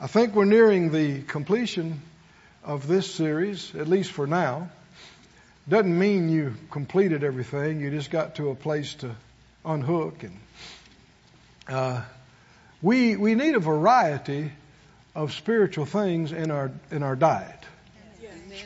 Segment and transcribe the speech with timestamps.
[0.00, 2.00] I think we're nearing the completion
[2.62, 4.70] of this series, at least for now.
[5.68, 7.80] Doesn't mean you completed everything.
[7.80, 9.16] You just got to a place to
[9.64, 10.22] unhook.
[10.22, 10.38] And
[11.66, 12.02] uh,
[12.80, 14.52] we we need a variety
[15.16, 17.64] of spiritual things in our in our diet,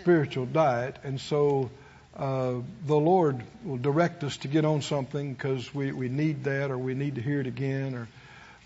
[0.01, 1.71] spiritual diet, and so.
[2.15, 6.71] Uh, the Lord will direct us to get on something because we, we need that
[6.71, 8.09] or we need to hear it again or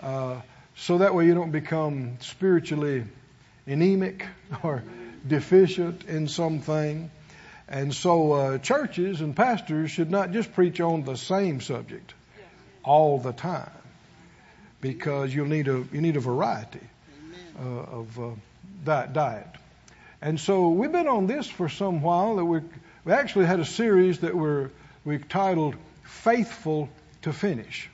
[0.00, 0.40] uh,
[0.76, 3.04] so that way you don't become spiritually
[3.66, 4.26] anemic
[4.62, 4.82] or
[5.26, 7.10] deficient in something.
[7.68, 12.14] And so uh, churches and pastors should not just preach on the same subject
[12.84, 13.70] all the time,
[14.80, 16.86] because you'll need a you need a variety
[17.58, 18.30] uh, of uh,
[18.84, 19.48] diet, diet.
[20.22, 22.36] And so we've been on this for some while.
[22.36, 22.60] That we
[23.04, 24.70] we actually had a series that we're
[25.04, 25.74] we titled
[26.04, 26.88] "Faithful
[27.22, 27.90] to Finish."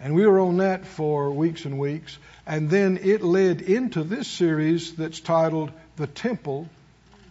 [0.00, 2.16] And we were on that for weeks and weeks.
[2.46, 6.68] And then it led into this series that's titled The Temple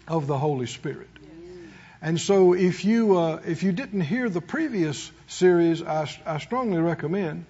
[0.08, 1.08] of the Holy Spirit.
[2.02, 6.78] And so if you, uh, if you didn't hear the previous series, I, I strongly
[6.78, 7.46] recommend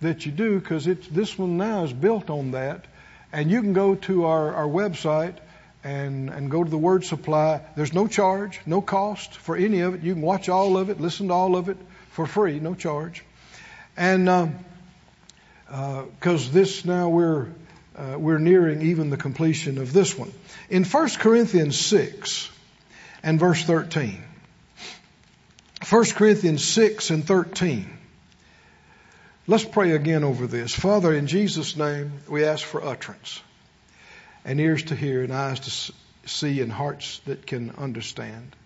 [0.00, 2.86] that you do because this one now is built on that.
[3.32, 5.36] And you can go to our, our website
[5.84, 7.60] and, and go to the Word Supply.
[7.76, 10.02] There's no charge, no cost for any of it.
[10.02, 11.76] You can watch all of it, listen to all of it
[12.10, 13.24] for free, no charge.
[14.00, 17.48] And because um, uh, this now we're
[17.94, 20.32] uh, we're nearing even the completion of this one.
[20.70, 22.50] In 1 Corinthians 6
[23.22, 24.24] and verse 13.
[25.86, 27.90] 1 Corinthians 6 and 13.
[29.46, 30.74] Let's pray again over this.
[30.74, 33.42] Father, in Jesus' name, we ask for utterance
[34.46, 35.92] and ears to hear and eyes to
[36.26, 38.56] see and hearts that can understand.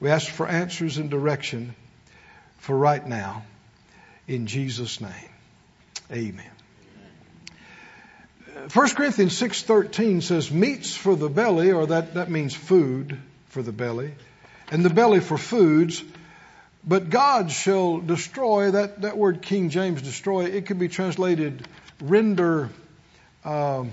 [0.00, 1.74] We ask for answers and direction
[2.56, 3.42] for right now.
[4.32, 5.12] In Jesus' name.
[6.10, 6.50] Amen.
[8.72, 13.72] 1 Corinthians 6.13 says, meats for the belly, or that, that means food for the
[13.72, 14.14] belly,
[14.70, 16.02] and the belly for foods,
[16.82, 21.68] but God shall destroy, that, that word King James destroy, it could be translated
[22.00, 22.70] render,
[23.44, 23.92] um,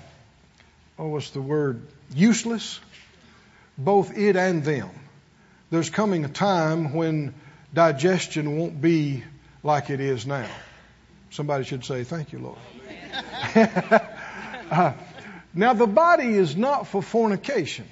[0.97, 1.85] oh, what's the word?
[2.15, 2.79] Useless.
[3.77, 4.89] Both it and them.
[5.69, 7.33] There's coming a time when
[7.73, 9.25] digestion won't be
[9.63, 10.47] like it is now.
[11.31, 12.57] Somebody should say, Thank you, Lord.
[14.71, 14.93] uh,
[15.53, 17.85] now, the body is not for fornication.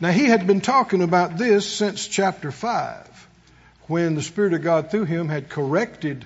[0.00, 3.28] Now, he had been talking about this since chapter 5,
[3.86, 6.24] when the Spirit of God through him had corrected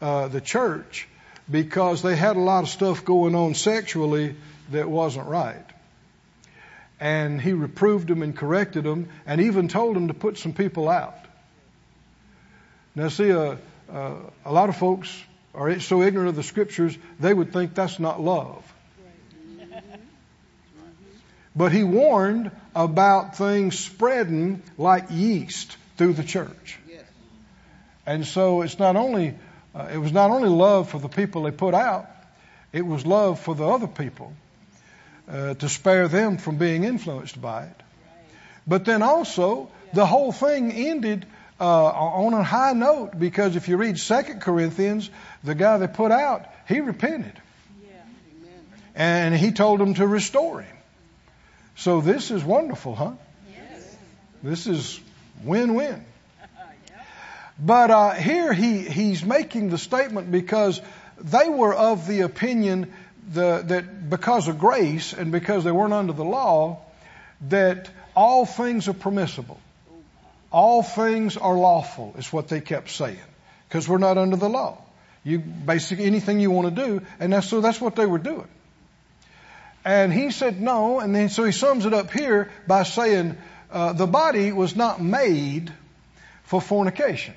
[0.00, 1.08] uh, the church
[1.50, 4.36] because they had a lot of stuff going on sexually
[4.70, 5.64] that wasn't right.
[7.00, 10.88] And he reproved them and corrected them and even told them to put some people
[10.88, 11.25] out.
[12.96, 13.56] Now, see, uh,
[13.92, 14.14] uh,
[14.46, 15.14] a lot of folks
[15.54, 18.64] are so ignorant of the scriptures, they would think that's not love.
[21.54, 26.78] But he warned about things spreading like yeast through the church.
[28.06, 29.34] And so it's not only,
[29.74, 32.08] uh, it was not only love for the people they put out,
[32.72, 34.32] it was love for the other people
[35.28, 37.82] uh, to spare them from being influenced by it.
[38.66, 41.26] But then also, the whole thing ended
[41.60, 45.10] uh, on a high note because if you read Second Corinthians,
[45.42, 47.32] the guy they put out, he repented.
[47.82, 47.90] Yeah.
[48.94, 50.76] And he told them to restore him.
[51.76, 53.12] So this is wonderful, huh?
[53.50, 53.96] Yes.
[54.42, 55.00] This is
[55.44, 56.04] win-win.
[57.58, 60.80] But uh, here he, he's making the statement because
[61.18, 62.92] they were of the opinion
[63.32, 66.82] the, that because of grace and because they weren't under the law,
[67.48, 69.58] that all things are permissible.
[70.50, 73.18] All things are lawful, is what they kept saying,
[73.68, 74.78] because we're not under the law.
[75.24, 78.46] You basically anything you want to do, and that's so that's what they were doing.
[79.84, 83.36] And he said no, and then so he sums it up here by saying
[83.70, 85.72] uh, the body was not made
[86.44, 87.34] for fornication.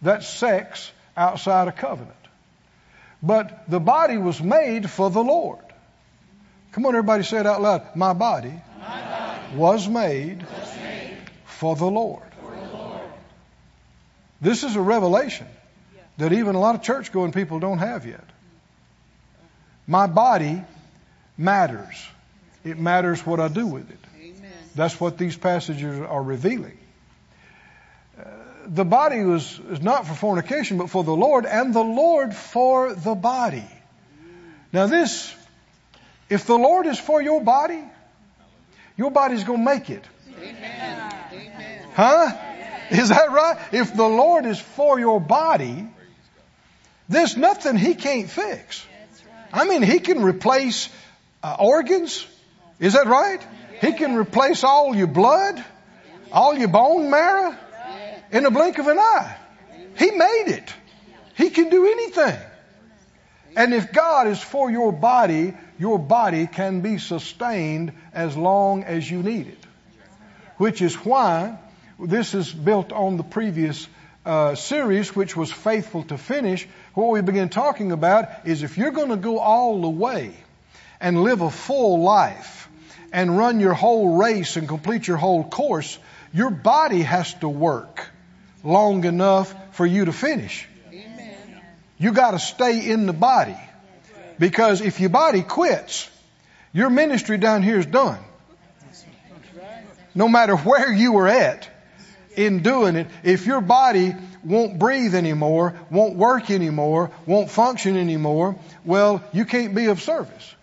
[0.00, 2.16] That's sex outside a covenant.
[3.22, 5.64] But the body was made for the Lord.
[6.72, 7.94] Come on, everybody, say it out loud.
[7.94, 10.76] My body, My body was made, was
[11.62, 12.24] for the Lord.
[14.40, 15.46] This is a revelation
[16.18, 18.24] that even a lot of church going people don't have yet.
[19.86, 20.60] My body
[21.38, 22.04] matters.
[22.64, 24.00] It matters what I do with it.
[24.74, 26.78] That's what these passages are revealing.
[28.18, 28.24] Uh,
[28.66, 32.92] the body was is not for fornication, but for the Lord, and the Lord for
[32.92, 33.70] the body.
[34.72, 35.32] Now, this,
[36.28, 37.84] if the Lord is for your body,
[38.96, 40.04] your body's going to make it.
[40.40, 41.11] Amen.
[41.94, 42.36] Huh?
[42.90, 43.58] Is that right?
[43.72, 45.88] If the Lord is for your body,
[47.08, 48.86] there's nothing He can't fix.
[49.52, 50.88] I mean, He can replace
[51.42, 52.26] uh, organs.
[52.80, 53.40] Is that right?
[53.80, 55.62] He can replace all your blood,
[56.30, 57.56] all your bone marrow
[58.30, 59.36] in a blink of an eye.
[59.98, 60.74] He made it.
[61.36, 62.38] He can do anything.
[63.56, 69.10] And if God is for your body, your body can be sustained as long as
[69.10, 69.58] you need it.
[70.62, 71.58] Which is why
[71.98, 73.88] this is built on the previous
[74.24, 76.68] uh, series, which was faithful to finish.
[76.94, 80.32] What we begin talking about is if you're going to go all the way
[81.00, 82.68] and live a full life
[83.12, 85.98] and run your whole race and complete your whole course,
[86.32, 88.08] your body has to work
[88.62, 90.68] long enough for you to finish.
[91.98, 93.58] You got to stay in the body.
[94.38, 96.08] Because if your body quits,
[96.72, 98.20] your ministry down here is done.
[100.14, 101.68] No matter where you were at
[102.36, 104.14] in doing it, if your body
[104.44, 110.54] won't breathe anymore, won't work anymore, won't function anymore, well, you can't be of service.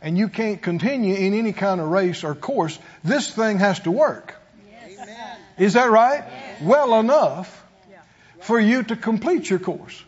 [0.00, 2.78] And you can't continue in any kind of race or course.
[3.04, 4.34] This thing has to work.
[5.58, 6.24] Is that right?
[6.60, 7.64] Well enough
[8.40, 10.02] for you to complete your course.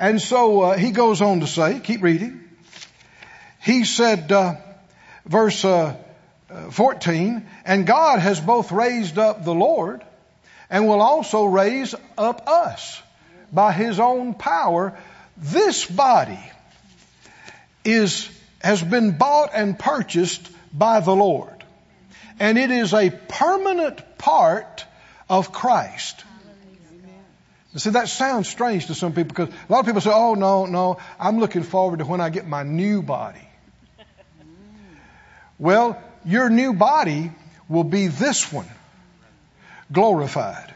[0.00, 2.40] And so uh, he goes on to say, keep reading.
[3.62, 4.56] He said, uh,
[5.24, 5.96] verse uh,
[6.70, 10.02] 14, and God has both raised up the Lord
[10.70, 13.02] and will also raise up us
[13.52, 14.98] by his own power.
[15.36, 16.38] This body
[17.84, 18.28] is,
[18.60, 21.64] has been bought and purchased by the Lord.
[22.40, 24.84] And it is a permanent part
[25.28, 26.24] of Christ.
[27.76, 30.66] See, that sounds strange to some people because a lot of people say, oh, no,
[30.66, 33.46] no, I'm looking forward to when I get my new body.
[35.58, 37.32] Well, your new body
[37.70, 38.68] will be this one,
[39.90, 40.74] glorified.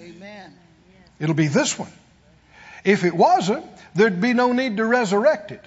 [0.00, 0.52] Amen.
[1.20, 1.92] It'll be this one.
[2.84, 3.64] If it wasn't,
[3.94, 5.64] there'd be no need to resurrect it.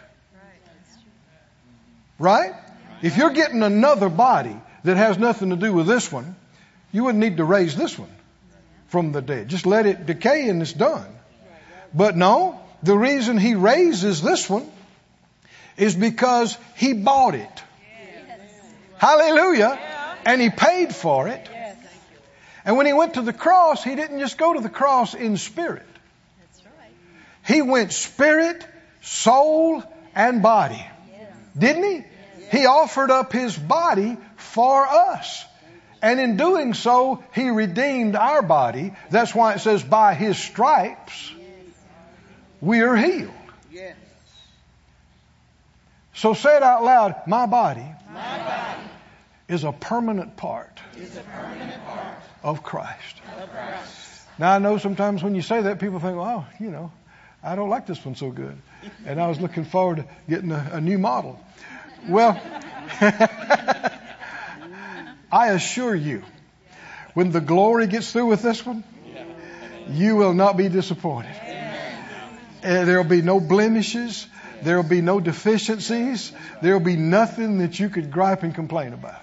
[2.19, 2.53] Right?
[3.01, 6.35] If you're getting another body that has nothing to do with this one,
[6.91, 8.13] you wouldn't need to raise this one
[8.87, 9.47] from the dead.
[9.47, 11.07] Just let it decay and it's done.
[11.93, 14.69] But no, the reason he raises this one
[15.77, 17.63] is because he bought it.
[19.01, 19.79] Hallelujah.
[20.27, 21.49] And he paid for it.
[22.63, 25.37] And when he went to the cross, he didn't just go to the cross in
[25.37, 25.87] spirit.
[27.43, 28.63] He went spirit,
[29.01, 29.83] soul,
[30.13, 30.85] and body.
[31.57, 32.05] Didn't he?
[32.55, 35.45] He offered up his body for us.
[36.03, 38.93] And in doing so, He redeemed our body.
[39.11, 41.31] That's why it says, by His stripes,
[42.59, 43.31] we are healed.
[46.15, 47.15] So say it out loud.
[47.27, 48.90] My body, My body
[49.51, 53.15] is, a permanent part, a permanent part of, Christ.
[53.37, 54.21] of Christ.
[54.39, 56.91] Now I know sometimes when you say that, people think, well, you know,
[57.43, 58.57] I don't like this one so good.
[59.05, 61.39] And I was looking forward to getting a, a new model.
[62.07, 62.41] Well,
[65.31, 66.23] I assure you,
[67.13, 68.83] when the glory gets through with this one,
[69.89, 71.35] you will not be disappointed.
[72.63, 74.27] Uh, there will be no blemishes.
[74.61, 76.31] There will be no deficiencies.
[76.61, 79.20] There will be nothing that you could gripe and complain about.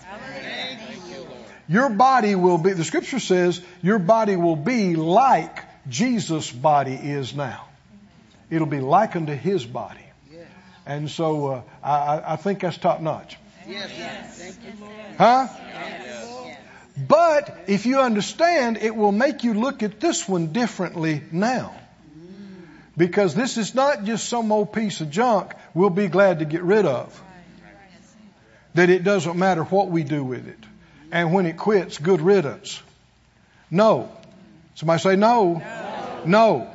[1.68, 7.34] Your body will be, the scripture says, your body will be like Jesus' body is
[7.34, 7.66] now.
[8.50, 10.00] It'll be likened to his body.
[10.86, 13.36] And so uh, I, I think that's top notch.
[13.66, 14.56] Yes.
[15.18, 15.48] Huh?
[17.06, 21.74] But if you understand, it will make you look at this one differently now.
[22.96, 26.62] Because this is not just some old piece of junk we'll be glad to get
[26.62, 27.22] rid of.
[28.74, 30.58] That it doesn't matter what we do with it.
[31.10, 32.82] And when it quits, good riddance.
[33.70, 34.10] No.
[34.74, 35.54] Somebody say no.
[35.54, 36.24] No.
[36.26, 36.74] no.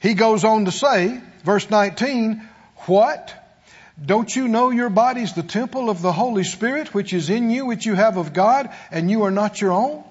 [0.00, 2.46] He goes on to say, verse 19,
[2.86, 3.34] what?
[4.04, 7.66] Don't you know your body's the temple of the Holy Spirit which is in you,
[7.66, 10.04] which you have of God, and you are not your own?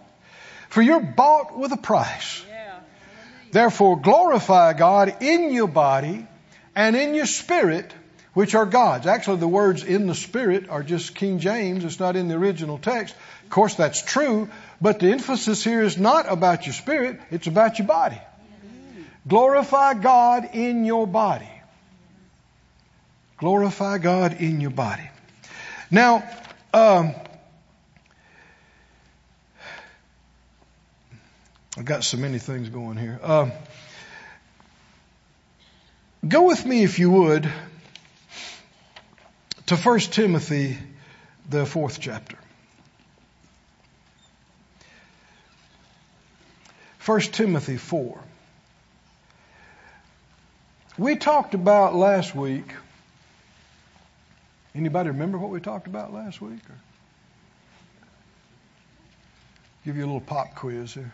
[0.70, 2.44] For you're bought with a price.
[3.52, 6.28] Therefore glorify God in your body
[6.76, 7.94] and in your spirit,
[8.34, 9.08] which are God's.
[9.08, 11.86] Actually, the words in the spirit are just King James.
[11.86, 13.16] It's not in the original text.
[13.46, 14.50] Of course, that's true,
[14.82, 18.20] but the emphasis here is not about your spirit, it's about your body.
[19.28, 21.50] Glorify God in your body.
[23.38, 25.10] Glorify God in your body.
[25.92, 26.28] Now,
[26.74, 27.14] um,
[31.78, 33.20] I've got so many things going here.
[33.22, 33.52] Um,
[36.28, 37.52] go with me, if you would,
[39.68, 40.78] to 1 Timothy,
[41.50, 42.38] the fourth chapter.
[47.06, 48.20] 1 Timothy 4.
[50.98, 52.66] We talked about last week.
[54.74, 56.62] Anybody remember what we talked about last week?
[56.68, 56.76] Or
[59.86, 61.14] give you a little pop quiz here.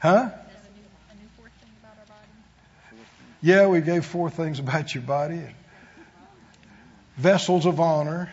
[0.00, 0.30] Huh?
[3.42, 5.40] Yeah, we gave four things about your body.
[7.16, 8.32] Vessels of honor.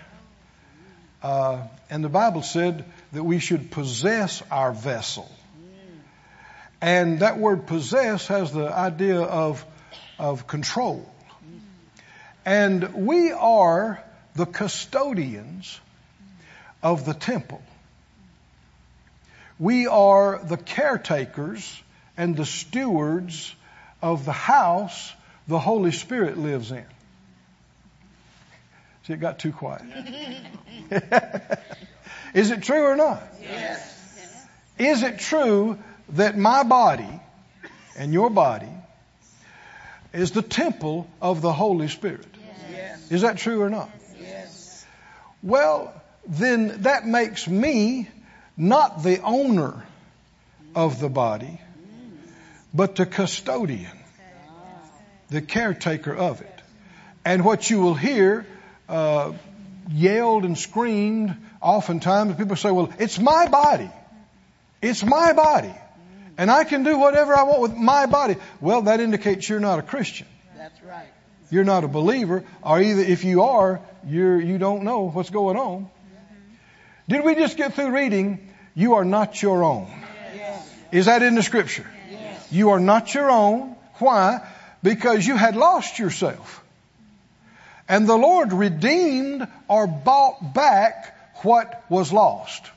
[1.21, 5.29] Uh, and the Bible said that we should possess our vessel.
[6.81, 9.63] And that word possess has the idea of,
[10.17, 11.07] of control.
[12.45, 14.03] And we are
[14.35, 15.79] the custodians
[16.81, 17.61] of the temple.
[19.59, 21.81] We are the caretakers
[22.17, 23.53] and the stewards
[24.01, 25.13] of the house
[25.47, 26.85] the Holy Spirit lives in.
[29.05, 29.83] See, it got too quiet.
[32.33, 33.21] Is it true or not?
[33.41, 34.47] Yes.
[34.77, 35.77] Is it true
[36.09, 37.21] that my body
[37.97, 38.69] and your body
[40.13, 42.27] is the temple of the Holy Spirit?
[42.71, 43.11] Yes.
[43.11, 43.89] Is that true or not?
[44.19, 44.85] Yes.
[45.43, 45.93] Well,
[46.27, 48.09] then that makes me
[48.55, 49.83] not the owner
[50.75, 51.59] of the body,
[52.73, 53.97] but the custodian,
[55.29, 56.47] the caretaker of it.
[57.25, 58.45] And what you will hear
[58.87, 59.33] uh,
[59.91, 63.89] yelled and screamed oftentimes, people say, well, it's my body.
[64.81, 65.73] It's my body.
[66.37, 68.35] And I can do whatever I want with my body.
[68.59, 70.27] Well, that indicates you're not a Christian.
[70.57, 71.07] That's right.
[71.51, 75.57] You're not a believer, or either if you are, you're, you don't know what's going
[75.57, 75.89] on.
[77.09, 79.91] Did we just get through reading, you are not your own?
[80.33, 80.73] Yes.
[80.91, 81.85] Is that in the scripture?
[82.09, 82.51] Yes.
[82.51, 83.75] You are not your own.
[83.95, 84.47] Why?
[84.81, 86.63] Because you had lost yourself.
[87.89, 92.69] And the Lord redeemed or bought back what was lost.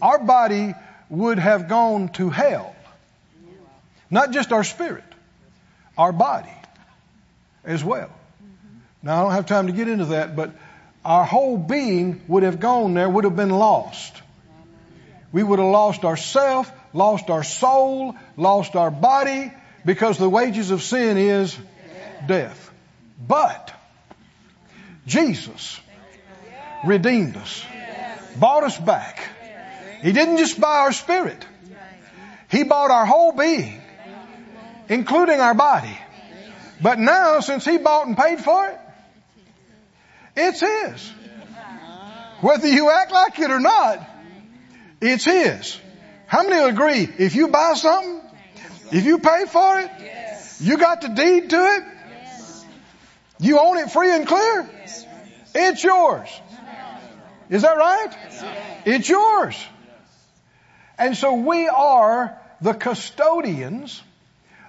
[0.00, 0.74] Our body
[1.08, 2.74] would have gone to hell.
[4.10, 5.04] Not just our spirit,
[5.96, 6.52] our body
[7.64, 8.10] as well.
[9.02, 10.50] Now, I don't have time to get into that, but
[11.04, 14.14] our whole being would have gone there, would have been lost.
[15.32, 19.52] We would have lost ourself, lost our soul, lost our body,
[19.84, 21.56] because the wages of sin is
[22.26, 22.70] death.
[23.26, 23.72] But
[25.06, 25.80] Jesus
[26.84, 27.64] redeemed us,
[28.36, 29.28] bought us back.
[30.02, 31.44] He didn't just buy our spirit.
[32.50, 33.80] He bought our whole being,
[34.88, 35.96] including our body.
[36.82, 38.78] But now, since He bought and paid for it,
[40.36, 41.12] it's His.
[42.40, 44.08] Whether you act like it or not,
[45.00, 45.78] it's His.
[46.26, 47.08] How many agree?
[47.18, 48.22] If you buy something,
[48.92, 49.90] if you pay for it,
[50.60, 51.84] you got the deed to it,
[53.38, 54.68] you own it free and clear,
[55.54, 56.28] it's yours.
[57.50, 58.16] Is that right?
[58.86, 59.60] It's yours.
[60.96, 64.00] And so we are the custodians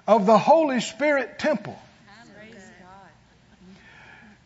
[0.08, 1.80] of the Holy Spirit temple.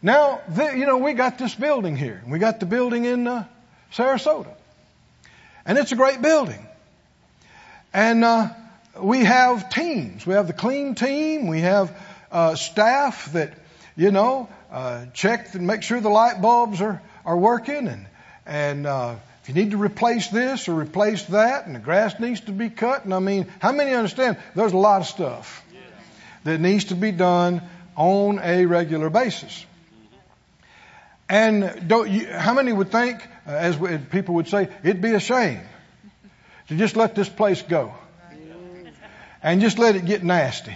[0.01, 2.22] Now, the, you know, we got this building here.
[2.27, 3.46] We got the building in uh,
[3.94, 4.54] Sarasota.
[5.65, 6.63] And it's a great building.
[7.94, 8.50] And uh,
[9.00, 10.25] we have teams.
[10.27, 11.48] We have the clean team.
[11.48, 11.98] We have
[12.32, 13.54] uh, staff that,
[13.96, 17.88] you know, uh, check and make sure the light bulbs are, are working.
[17.88, 18.06] And,
[18.46, 22.42] and uh, if you need to replace this or replace that, and the grass needs
[22.42, 23.06] to be cut.
[23.06, 25.64] And I mean, how many understand there's a lot of stuff
[26.44, 27.62] that needs to be done
[27.96, 29.66] on a regular basis?
[31.28, 35.14] And don't you, how many would think, uh, as we, people would say, it'd be
[35.14, 35.62] a shame
[36.68, 37.94] to just let this place go
[39.42, 40.75] and just let it get nasty.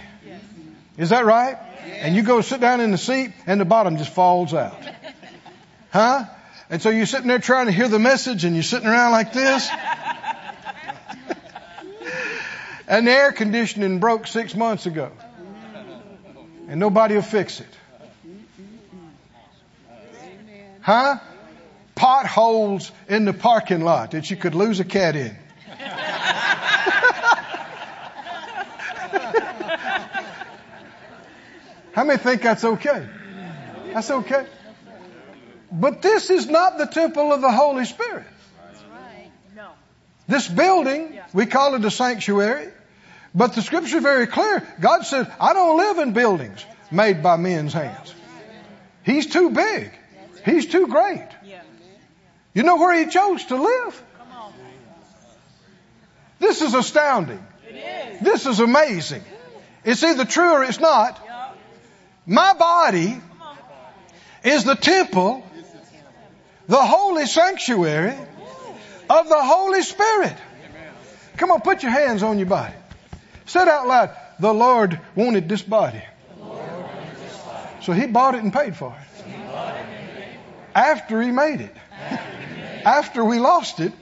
[0.96, 1.56] Is that right?
[2.00, 4.78] And you go sit down in the seat and the bottom just falls out.
[5.90, 6.24] Huh?
[6.70, 9.32] And so you're sitting there trying to hear the message and you're sitting around like
[9.32, 9.68] this.
[12.86, 15.10] and the air conditioning broke six months ago.
[16.68, 17.66] And nobody will fix it.
[20.80, 21.16] Huh?
[21.96, 25.36] Potholes in the parking lot that you could lose a cat in.
[31.92, 33.08] How many think that's okay?
[33.92, 34.46] That's okay.
[35.72, 38.26] But this is not the temple of the Holy Spirit.
[40.26, 42.68] This building, we call it a sanctuary,
[43.34, 44.66] but the scripture is very clear.
[44.80, 48.14] God said, I don't live in buildings made by men's hands.
[49.02, 49.90] He's too big.
[50.44, 51.28] He's too great.
[52.54, 54.02] You know where he chose to live?
[56.38, 57.44] This is astounding.
[58.22, 59.22] This is amazing.
[59.84, 61.20] It's either true or it's not.
[62.26, 63.20] My body
[64.44, 65.44] is the temple,
[66.70, 68.16] the holy sanctuary
[69.10, 70.36] of the Holy Spirit.
[71.36, 72.74] Come on, put your hands on your body.
[73.46, 76.02] Said out loud, the Lord wanted this body.
[77.82, 79.26] So he bought it and paid for it.
[80.72, 81.74] After he made it.
[82.84, 83.92] After we lost it,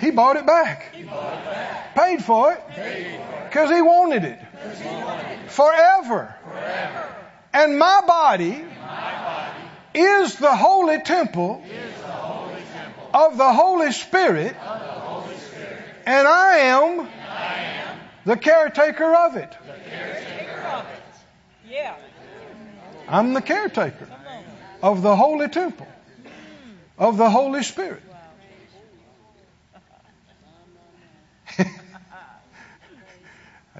[0.00, 0.94] he bought it back.
[1.94, 2.62] Paid for it.
[3.50, 4.38] Because he wanted it.
[5.48, 6.34] Forever.
[7.52, 8.64] And my body
[9.94, 11.62] is the holy temple
[13.14, 14.56] of the Holy Spirit.
[16.04, 17.08] And I am
[18.24, 19.56] the caretaker of it.
[21.68, 21.94] Yeah.
[23.08, 24.08] I'm the caretaker
[24.82, 25.86] of the holy temple
[26.98, 28.02] of the Holy Spirit.
[31.58, 31.66] I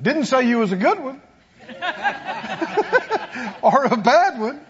[0.00, 1.21] didn't say you was a good one
[3.62, 4.61] or a bad one,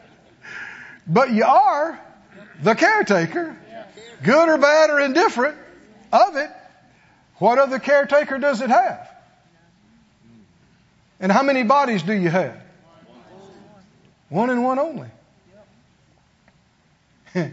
[1.07, 2.01] but you are
[2.63, 3.57] the caretaker,
[4.23, 5.57] good or bad or indifferent
[6.13, 6.51] of it.
[7.37, 9.09] What other caretaker does it have?
[11.19, 12.61] And how many bodies do you have?
[14.29, 15.09] One and one only.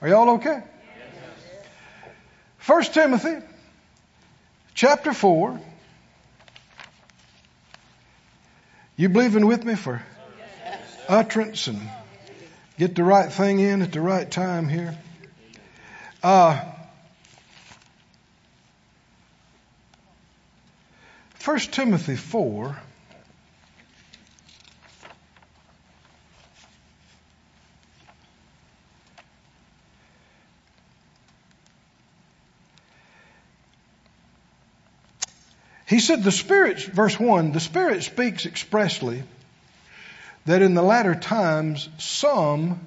[0.00, 0.62] Are y'all okay?
[2.58, 3.36] First Timothy
[4.74, 5.60] chapter 4.
[8.96, 10.02] You believing with me for
[11.08, 11.80] utterance and
[12.78, 14.96] get the right thing in at the right time here?
[16.22, 16.64] Uh,
[21.44, 22.76] 1 Timothy 4.
[35.86, 39.22] He said, the Spirit, verse 1, the Spirit speaks expressly
[40.46, 42.80] that in the latter times some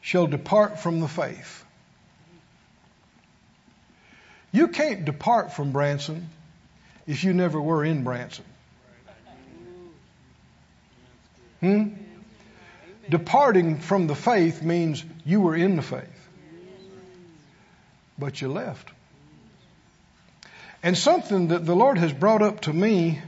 [0.00, 1.64] shall depart from the faith.
[4.52, 6.30] You can't depart from Branson
[7.06, 8.44] if you never were in Branson.
[11.60, 11.88] Hmm?
[13.08, 16.28] Departing from the faith means you were in the faith,
[18.18, 18.90] but you left.
[20.82, 23.20] And something that the Lord has brought up to me,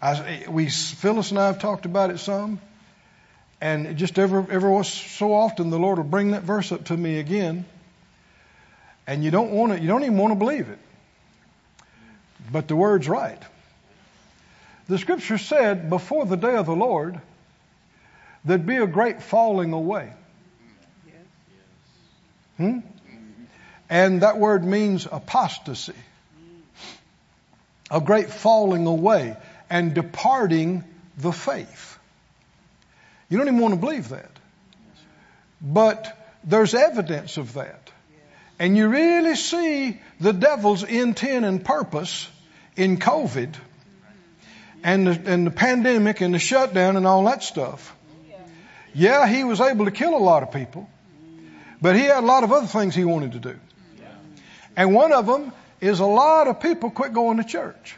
[0.00, 2.60] I, we Phyllis and I have talked about it some,
[3.60, 6.96] and just ever every every so often the Lord will bring that verse up to
[6.96, 7.64] me again,
[9.06, 10.78] and you don't want to, you don't even want to believe it,
[12.50, 13.42] but the word's right.
[14.88, 17.20] The Scripture said before the day of the Lord,
[18.44, 20.12] there'd be a great falling away.
[22.56, 22.78] Hmm?
[23.90, 25.94] And that word means apostasy
[27.90, 29.36] a great falling away
[29.70, 30.84] and departing
[31.16, 31.97] the faith.
[33.28, 34.30] You don't even want to believe that.
[35.60, 37.90] But there's evidence of that.
[38.58, 42.28] And you really see the devil's intent and purpose
[42.76, 43.54] in COVID
[44.82, 47.94] and the, and the pandemic and the shutdown and all that stuff.
[48.94, 50.88] Yeah, he was able to kill a lot of people,
[51.80, 53.58] but he had a lot of other things he wanted to do.
[54.76, 57.96] And one of them is a lot of people quit going to church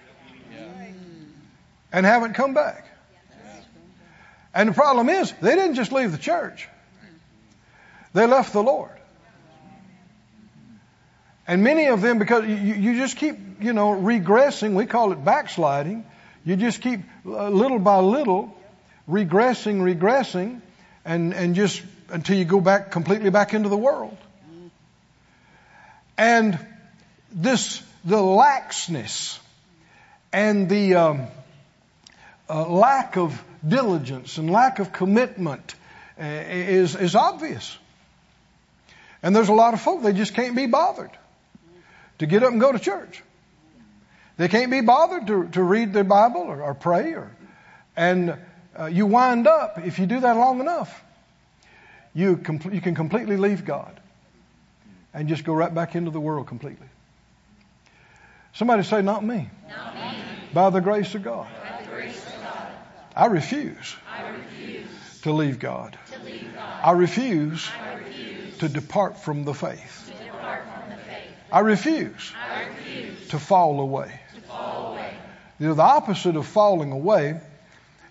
[1.92, 2.89] and haven't come back.
[4.54, 6.68] And the problem is, they didn't just leave the church.
[8.12, 8.90] They left the Lord.
[11.46, 15.24] And many of them, because you, you just keep, you know, regressing, we call it
[15.24, 16.04] backsliding.
[16.44, 18.56] You just keep uh, little by little
[19.08, 20.60] regressing, regressing,
[21.04, 24.16] and, and just until you go back completely back into the world.
[26.16, 26.58] And
[27.32, 29.38] this, the laxness
[30.32, 31.26] and the um,
[32.50, 35.74] uh, lack of diligence and lack of commitment
[36.20, 37.78] uh, is, is obvious.
[39.22, 41.10] And there's a lot of folk, they just can't be bothered
[42.18, 43.22] to get up and go to church.
[44.36, 47.30] They can't be bothered to, to read their Bible or, or pray or,
[47.96, 48.36] and
[48.78, 51.04] uh, you wind up, if you do that long enough,
[52.14, 54.00] you, com- you can completely leave God
[55.12, 56.86] and just go right back into the world completely.
[58.54, 59.50] Somebody say, Not me.
[59.68, 60.22] Not me.
[60.52, 61.46] By the grace of God.
[61.62, 62.66] By the grace of God.
[63.16, 64.86] I refuse, I refuse
[65.22, 65.98] to leave God.
[66.12, 66.80] to leave God.
[66.84, 70.10] I refuse I refuse to depart from the faith.
[70.18, 71.34] to depart from the faith.
[71.52, 74.20] I refuse I refuse to fall away.
[74.34, 75.12] to fall away.
[75.58, 77.40] You know, the opposite of falling away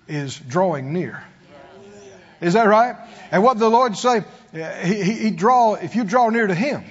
[0.08, 1.24] is drawing near.
[2.42, 2.96] Is that right?
[3.32, 6.84] And what the Lord say, he, he, he draw, if you draw near to Him,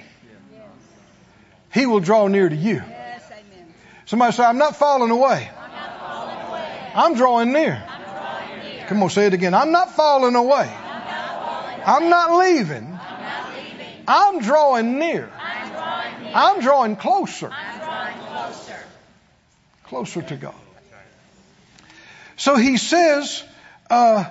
[1.73, 2.75] He will draw near to you.
[2.75, 3.73] Yes, amen.
[4.05, 5.49] Somebody say, I'm not falling away.
[5.49, 6.91] I'm not falling away.
[6.95, 7.83] I'm drawing near.
[8.89, 9.03] I'm drawing near.
[9.03, 9.53] Come on, say it again.
[9.53, 10.69] I'm not falling away.
[10.69, 11.81] I'm not falling.
[11.85, 12.85] I'm not leaving.
[12.85, 13.87] I'm not leaving.
[14.07, 15.29] I'm drawing near.
[15.39, 16.31] I'm drawing near.
[16.35, 17.49] I'm drawing closer.
[17.51, 18.79] I'm drawing closer.
[19.83, 20.55] closer to God.
[22.37, 23.43] So he says,
[23.89, 24.23] uh,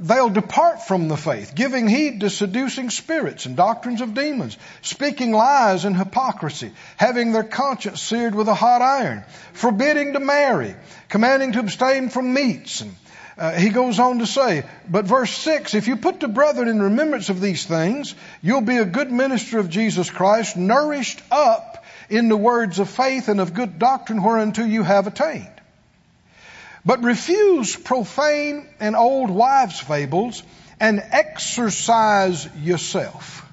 [0.00, 5.32] they'll depart from the faith, giving heed to seducing spirits and doctrines of demons, speaking
[5.32, 10.74] lies and hypocrisy, having their conscience seared with a hot iron, forbidding to marry,
[11.08, 12.80] commanding to abstain from meats.
[12.80, 12.94] And
[13.38, 16.82] uh, he goes on to say, but verse 6, if you put the brethren in
[16.82, 22.28] remembrance of these things, you'll be a good minister of Jesus Christ, nourished up in
[22.28, 25.48] the words of faith and of good doctrine whereunto you have attained.
[26.84, 30.42] But refuse profane and old wives' fables
[30.80, 33.46] and exercise yourself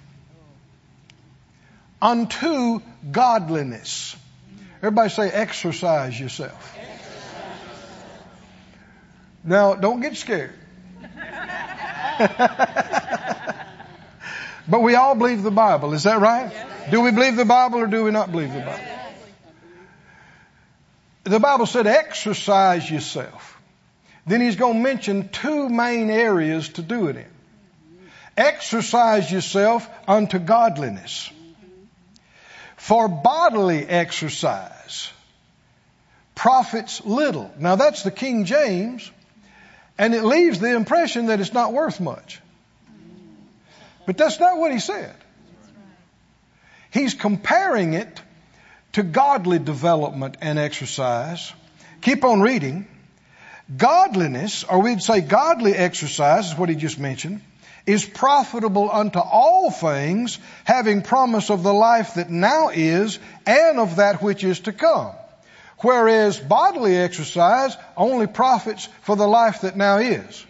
[2.02, 4.16] unto godliness.
[4.78, 6.76] Everybody say exercise yourself.
[9.46, 10.54] Now, don't get scared.
[14.68, 16.52] but we all believe the Bible, is that right?
[16.90, 18.96] Do we believe the Bible or do we not believe the Bible?
[21.26, 23.60] the Bible said exercise yourself.
[24.28, 27.26] Then he's going to mention two main areas to do it in.
[28.38, 31.32] Exercise yourself unto godliness.
[32.78, 35.10] For bodily exercise
[36.36, 37.52] profits little.
[37.58, 39.10] Now that's the King James,
[39.98, 42.42] and it leaves the impression that it's not worth much.
[44.06, 45.16] But that's not what he said.
[46.92, 48.22] He's comparing it
[48.94, 51.52] to godly development and exercise.
[52.02, 52.88] Keep on reading.
[53.76, 57.42] Godliness, or we'd say godly exercise, is what he just mentioned,
[57.86, 63.98] is profitable unto all things, having promise of the life that now is and of
[63.98, 65.14] that which is to come.
[65.80, 70.46] Whereas bodily exercise only profits for the life that now is.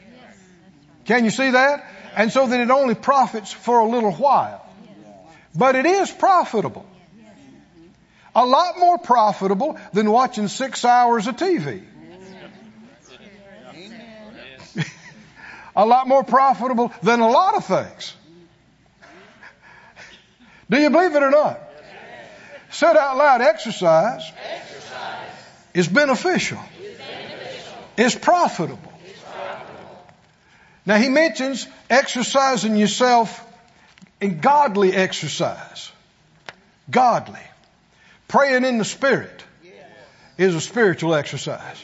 [1.06, 1.86] Can you see that?
[2.16, 4.66] And so that it only profits for a little while.
[5.56, 6.86] But it is profitable.
[8.36, 11.84] A lot more profitable than watching six hours of TV.
[15.76, 18.14] a lot more profitable than a lot of things.
[20.70, 21.62] Do you believe it or not?
[22.72, 24.75] Said out loud, exercise, exercise.
[25.74, 26.60] Is beneficial.
[27.98, 28.94] It's profitable.
[30.86, 33.44] Now he mentions exercising yourself
[34.22, 35.92] in godly exercise.
[36.90, 37.40] Godly.
[38.28, 39.44] Praying in the Spirit
[40.38, 41.84] is a spiritual exercise.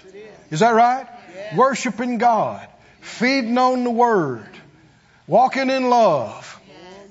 [0.50, 1.08] Is that right?
[1.56, 2.68] Worshiping God,
[3.02, 4.50] feeding on the Word,
[5.28, 6.60] walking in love,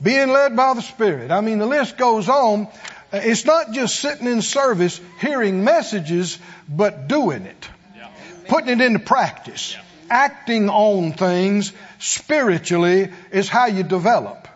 [0.03, 1.31] being led by the Spirit.
[1.31, 2.69] I mean, the list goes on.
[3.13, 7.69] It's not just sitting in service, hearing messages, but doing it.
[8.49, 9.77] Putting it into practice.
[10.09, 14.49] Acting on things spiritually is how you develop.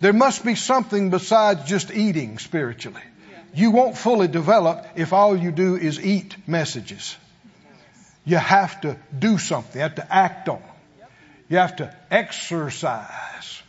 [0.00, 3.02] There must be something besides just eating spiritually.
[3.54, 7.16] You won't fully develop if all you do is eat messages.
[8.24, 9.78] You have to do something.
[9.78, 11.08] You have to act on them.
[11.48, 13.62] You have to exercise.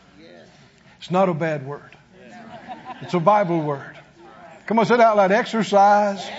[1.00, 1.96] It's not a bad word.
[3.02, 3.97] It's a Bible word.
[4.68, 5.32] Come on, say it out loud.
[5.32, 6.30] Exercise,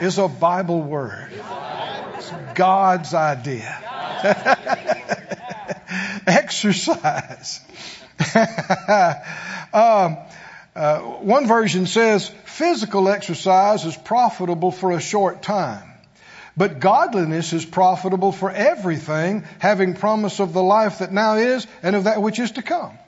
[0.00, 1.28] is a Bible word.
[1.30, 3.72] It's God's idea.
[6.26, 7.60] Exercise.
[9.72, 10.16] um,
[10.74, 15.88] uh, one version says physical exercise is profitable for a short time,
[16.56, 21.94] but godliness is profitable for everything, having promise of the life that now is and
[21.94, 22.98] of that which is to come.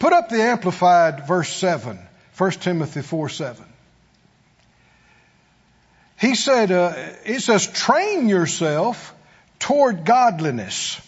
[0.00, 2.00] Put up the amplified verse 7,
[2.36, 3.64] 1 Timothy 4 7.
[6.20, 6.92] He said, uh,
[7.24, 9.14] it says, train yourself
[9.58, 11.00] toward godliness,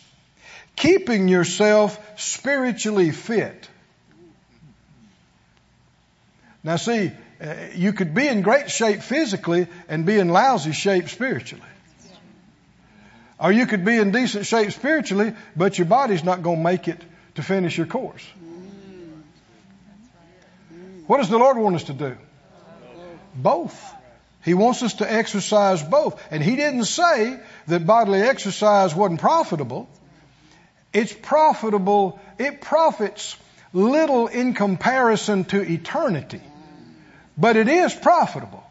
[0.74, 3.68] keeping yourself spiritually fit.
[6.64, 11.08] Now see, uh, you could be in great shape physically and be in lousy shape
[11.08, 11.66] spiritually.
[13.38, 16.86] Or you could be in decent shape spiritually, but your body's not going to make
[16.86, 17.02] it
[17.34, 18.24] to finish your course.
[21.06, 22.16] What does the Lord want us to do?
[23.34, 23.94] Both.
[24.44, 26.22] He wants us to exercise both.
[26.30, 27.38] And He didn't say
[27.68, 29.88] that bodily exercise wasn't profitable.
[30.92, 33.36] It's profitable, it profits
[33.72, 36.42] little in comparison to eternity.
[37.38, 38.62] But it is profitable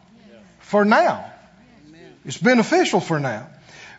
[0.60, 1.32] for now.
[2.24, 3.48] It's beneficial for now.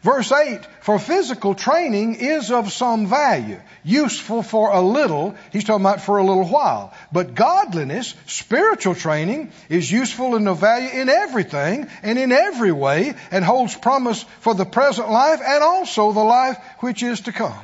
[0.01, 5.35] Verse 8, for physical training is of some value, useful for a little.
[5.51, 6.93] He's talking about for a little while.
[7.11, 13.13] But godliness, spiritual training, is useful and of value in everything and in every way
[13.31, 17.59] and holds promise for the present life and also the life which is to come.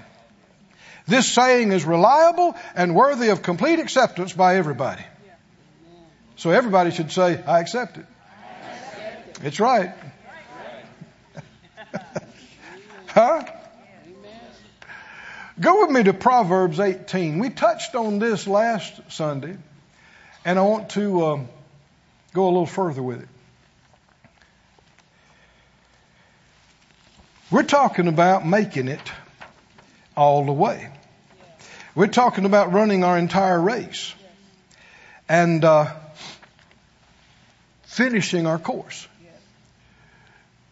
[1.07, 5.03] This saying is reliable and worthy of complete acceptance by everybody.
[6.35, 8.05] So everybody should say, I accept it.
[9.41, 9.91] It's right.
[11.93, 12.03] right.
[13.07, 13.45] huh?
[15.59, 17.39] Go with me to Proverbs 18.
[17.39, 19.57] We touched on this last Sunday,
[20.45, 21.49] and I want to um,
[22.33, 23.27] go a little further with it.
[27.51, 29.01] We're talking about making it
[30.15, 30.89] all the way.
[31.93, 34.13] We're talking about running our entire race
[35.27, 35.93] and uh,
[37.83, 39.07] finishing our course.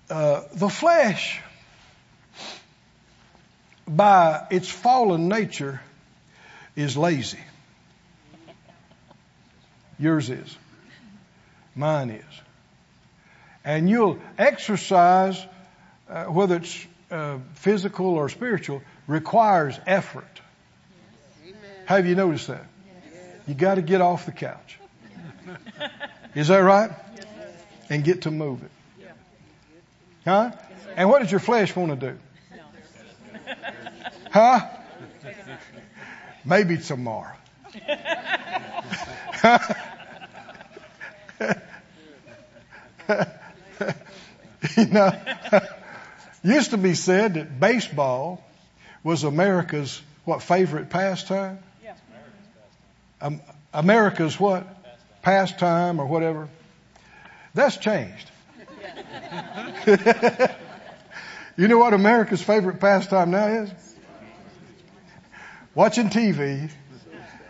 [0.09, 1.41] Uh, the flesh,
[3.87, 5.81] by its fallen nature,
[6.75, 7.39] is lazy.
[9.99, 10.57] Yours is.
[11.75, 12.41] Mine is.
[13.63, 15.43] And you'll exercise,
[16.09, 20.41] uh, whether it's uh, physical or spiritual, requires effort.
[21.85, 22.65] Have you noticed that?
[23.47, 24.77] You got to get off the couch.
[26.35, 26.91] Is that right?
[27.89, 28.69] And get to moving.
[30.25, 30.51] Huh?
[30.97, 32.17] And what does your flesh want to do?
[34.31, 34.67] Huh?
[36.45, 37.33] Maybe tomorrow.
[44.77, 45.11] you know,
[46.43, 48.43] used to be said that baseball
[49.03, 51.59] was America's what favorite pastime?
[53.19, 53.41] Um,
[53.73, 54.67] America's what?
[55.21, 56.49] Pastime or whatever.
[57.53, 58.29] That's changed.
[61.57, 63.69] you know what America's favorite pastime now is?
[65.73, 66.69] Watching TV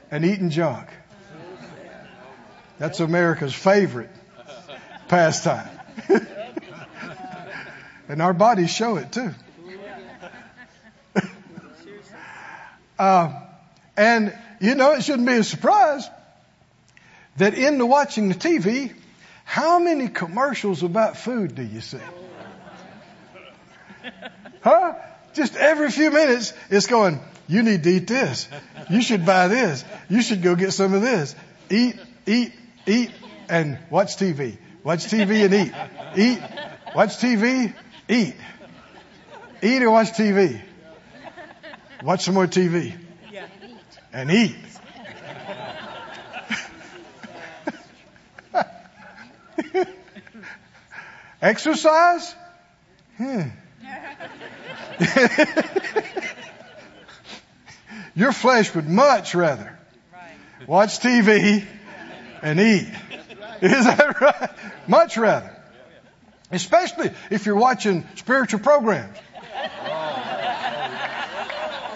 [0.10, 0.88] and eating junk.
[2.80, 4.10] That's America's favorite
[5.08, 5.70] pastime.
[8.08, 9.32] and our bodies show it too.
[13.00, 13.34] uh,
[13.98, 16.08] and you know, it shouldn't be a surprise
[17.38, 18.94] that in the watching the TV,
[19.44, 22.00] how many commercials about food do you see?
[24.62, 24.96] Huh?
[25.34, 28.48] Just every few minutes, it's going, you need to eat this.
[28.90, 29.84] You should buy this.
[30.10, 31.36] You should go get some of this.
[31.70, 32.54] Eat, eat,
[32.86, 33.12] eat,
[33.50, 34.58] and watch TV.
[34.84, 35.74] Watch TV and eat.
[36.16, 36.40] Eat,
[36.96, 37.74] watch TV,
[38.10, 38.36] eat.
[39.62, 40.62] Eat or watch TV.
[42.04, 42.94] Watch some more TV.
[44.14, 44.56] And eat.
[51.42, 52.36] Exercise?
[53.18, 53.50] Hmm.
[58.16, 59.78] Your flesh would much rather
[60.66, 61.64] watch TV
[62.42, 62.88] and eat.
[63.62, 64.50] Is that right?
[64.88, 65.56] Much rather.
[66.52, 69.18] Especially if you're watching spiritual programs.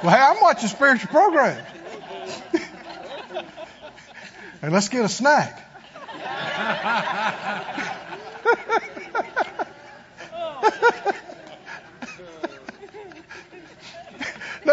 [0.04, 1.65] Well, hey, I'm watching spiritual programs.
[4.62, 5.67] and let's get a snack.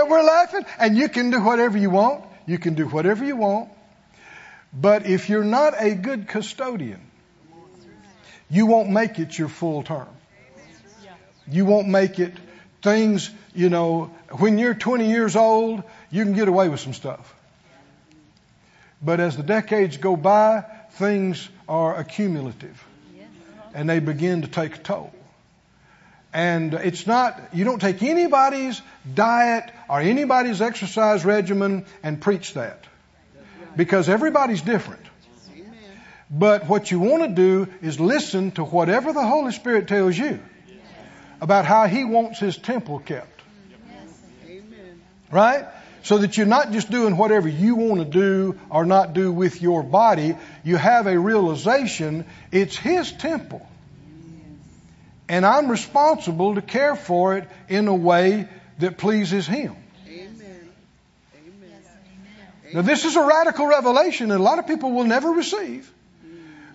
[0.06, 2.24] we're laughing, and you can do whatever you want.
[2.46, 3.70] You can do whatever you want.
[4.72, 7.00] But if you're not a good custodian,
[8.50, 10.08] you won't make it your full term.
[11.50, 12.34] You won't make it
[12.82, 17.34] things, you know, when you're 20 years old, you can get away with some stuff.
[19.02, 22.84] But as the decades go by, things are accumulative
[23.74, 25.12] and they begin to take a toll.
[26.32, 28.80] And it's not, you don't take anybody's
[29.14, 32.84] diet or anybody's exercise regimen and preach that.
[33.76, 35.02] Because everybody's different.
[36.30, 40.40] But what you want to do is listen to whatever the Holy Spirit tells you
[41.40, 43.40] about how He wants His temple kept.
[45.30, 45.66] Right?
[46.02, 49.60] So that you're not just doing whatever you want to do or not do with
[49.62, 50.36] your body.
[50.64, 53.66] You have a realization it's His temple.
[55.30, 59.76] And I'm responsible to care for it in a way that pleases Him.
[60.06, 60.70] Amen.
[61.34, 61.82] Amen.
[62.74, 65.92] Now, this is a radical revelation that a lot of people will never receive.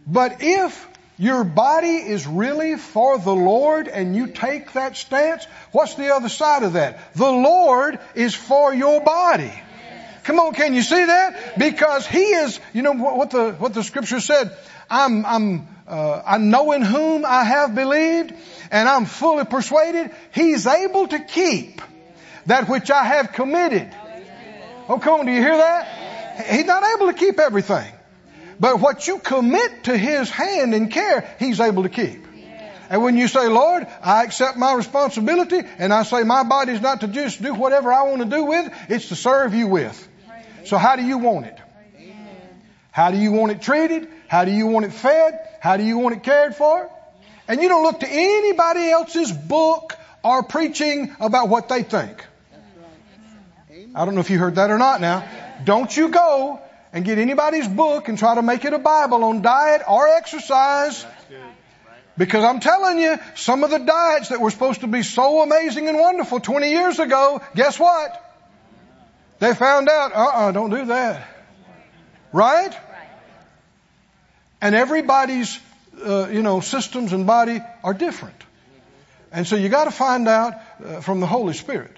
[0.06, 0.88] But if
[1.18, 6.30] your body is really for the Lord and you take that stance, what's the other
[6.30, 7.14] side of that?
[7.16, 9.54] The Lord is for your body.
[10.24, 11.60] Come on, can you see that?
[11.60, 14.56] Because He is, you know what the, what the scripture said?
[14.90, 18.34] I'm, I'm, uh, I know in whom I have believed
[18.72, 21.82] and I'm fully persuaded He's able to keep
[22.46, 23.90] that which I have committed.
[24.90, 26.48] Oh, come on, do you hear that?
[26.50, 27.92] He's not able to keep everything.
[28.60, 32.26] But what you commit to His hand and care, He's able to keep.
[32.90, 37.02] And when you say, Lord, I accept my responsibility, and I say my body's not
[37.02, 40.08] to just do whatever I want to do with, it's to serve you with.
[40.66, 41.58] So how do you want it?
[42.92, 44.08] How do you want it treated?
[44.28, 45.40] How do you want it fed?
[45.62, 46.90] How do you want it cared for?
[47.48, 52.24] And you don't look to anybody else's book or preaching about what they think.
[53.96, 55.28] I don't know if you heard that or not now.
[55.64, 56.60] Don't you go
[56.92, 61.06] and get anybody's book and try to make it a Bible on diet or exercise.
[62.16, 65.88] Because I'm telling you, some of the diets that were supposed to be so amazing
[65.88, 68.20] and wonderful 20 years ago, guess what?
[69.40, 71.28] They found out, uh-uh, don't do that.
[72.32, 72.74] Right?
[74.62, 75.60] And everybody's,
[76.06, 78.42] uh, you know, systems and body are different.
[79.32, 80.54] And so you got to find out
[80.86, 81.98] uh, from the Holy Spirit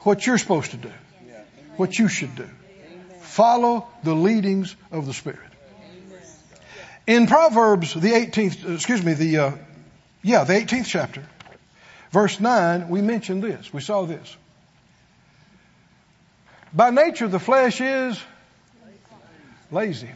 [0.00, 0.92] what you're supposed to do,
[1.76, 2.48] what you should do.
[3.20, 5.40] Follow the leadings of the Spirit.
[7.06, 9.52] In Proverbs, the 18th, excuse me, the, uh,
[10.22, 11.24] yeah, the 18th chapter,
[12.10, 13.72] verse 9, we mentioned this.
[13.72, 14.36] We saw this.
[16.72, 18.20] By nature, the flesh is
[19.70, 20.10] lazy.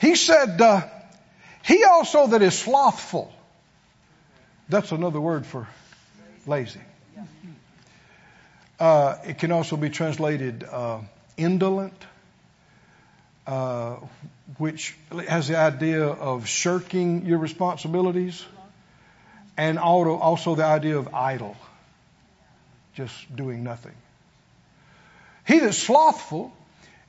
[0.00, 0.82] He said, uh,
[1.64, 3.32] he also that is slothful.
[4.68, 5.66] That's another word for
[6.46, 6.80] lazy.
[8.78, 11.00] Uh, it can also be translated uh,
[11.36, 11.94] indolent,
[13.46, 13.96] uh,
[14.58, 14.96] which
[15.28, 18.44] has the idea of shirking your responsibilities,
[19.56, 21.56] and also, the idea of idle,
[22.94, 23.94] just doing nothing.
[25.46, 26.52] He that's slothful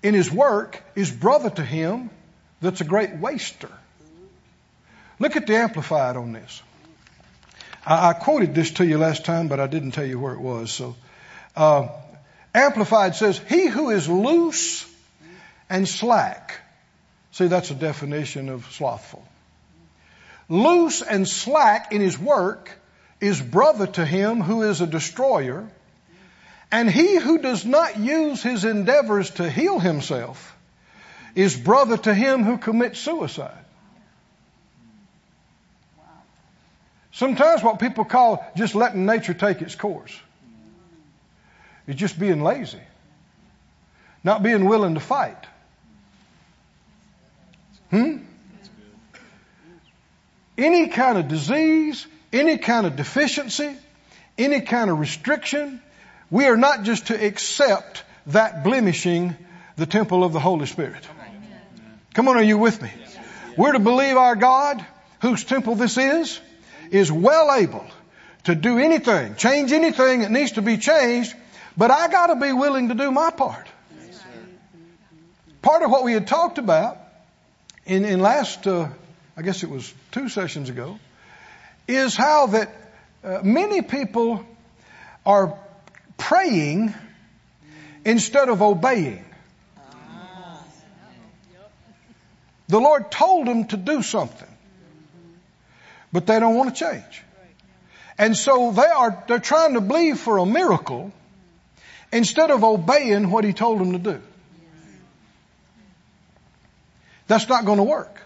[0.02, 2.10] in his work is brother to him
[2.62, 3.70] that's a great waster.
[5.20, 6.62] Look at the Amplified on this.
[7.86, 10.40] I, I quoted this to you last time, but I didn't tell you where it
[10.40, 10.72] was.
[10.72, 10.96] So,
[11.58, 11.90] uh,
[12.54, 14.86] Amplified says, "He who is loose
[15.70, 16.60] and slack."
[17.32, 19.28] See, that's a definition of slothful.
[20.50, 22.72] Loose and slack in his work
[23.20, 25.68] is brother to him who is a destroyer,
[26.72, 30.56] and he who does not use his endeavors to heal himself
[31.36, 33.66] is brother to him who commits suicide.
[37.12, 40.16] Sometimes what people call just letting nature take its course
[41.88, 42.82] is just being lazy,
[44.24, 45.44] not being willing to fight.
[47.90, 48.18] Hmm?
[50.58, 53.76] Any kind of disease, any kind of deficiency,
[54.38, 55.82] any kind of restriction,
[56.30, 59.36] we are not just to accept that blemishing
[59.78, 61.08] the temple of the Holy Spirit.
[62.14, 62.92] Come on, are you with me?
[63.56, 64.86] We're to believe our God,
[65.22, 66.40] whose temple this is,
[66.92, 67.86] is well able
[68.46, 71.36] to do anything, change anything that needs to be changed,
[71.78, 73.68] but I gotta be willing to do my part.
[75.62, 76.98] Part of what we had talked about
[77.86, 78.90] in, in last, uh,
[79.36, 81.00] I guess it was two sessions ago,
[81.88, 82.72] is how that
[83.24, 84.46] uh, many people
[85.26, 85.58] are
[86.18, 86.94] praying
[88.06, 89.24] instead of obeying.
[92.70, 94.48] The Lord told them to do something,
[96.12, 97.24] but they don't want to change.
[98.18, 101.14] And so they are, they're trying to believe for a miracle
[102.12, 104.22] instead of obeying what He told them to do.
[107.28, 108.22] That's not going to work.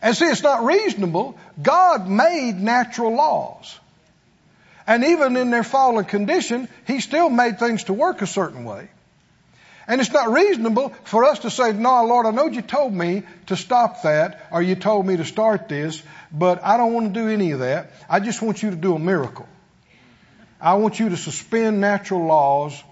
[0.00, 1.38] And see, it's not reasonable.
[1.60, 3.78] God made natural laws.
[4.86, 8.88] And even in their fallen condition, He still made things to work a certain way.
[9.86, 13.22] And it's not reasonable for us to say, no, Lord, I know you told me
[13.46, 17.20] to stop that, or you told me to start this, but I don't want to
[17.20, 17.90] do any of that.
[18.08, 19.48] I just want you to do a miracle.
[20.60, 22.82] I want you to suspend natural laws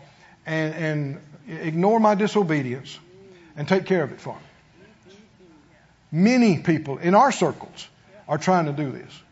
[0.45, 2.99] and, and ignore my disobedience
[3.57, 5.15] and take care of it for me.
[6.13, 7.89] Many people in our circles
[8.29, 9.23] are trying to do this.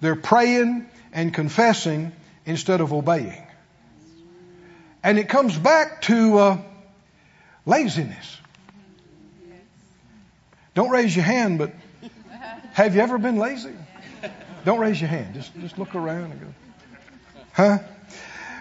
[0.00, 2.12] They're praying and confessing
[2.44, 3.46] instead of obeying.
[5.02, 6.58] And it comes back to uh,
[7.64, 8.38] laziness.
[10.74, 11.72] Don't raise your hand, but
[12.72, 13.74] have you ever been lazy?
[14.64, 15.34] Don't raise your hand.
[15.34, 16.46] Just, just look around and go,
[17.54, 17.78] huh?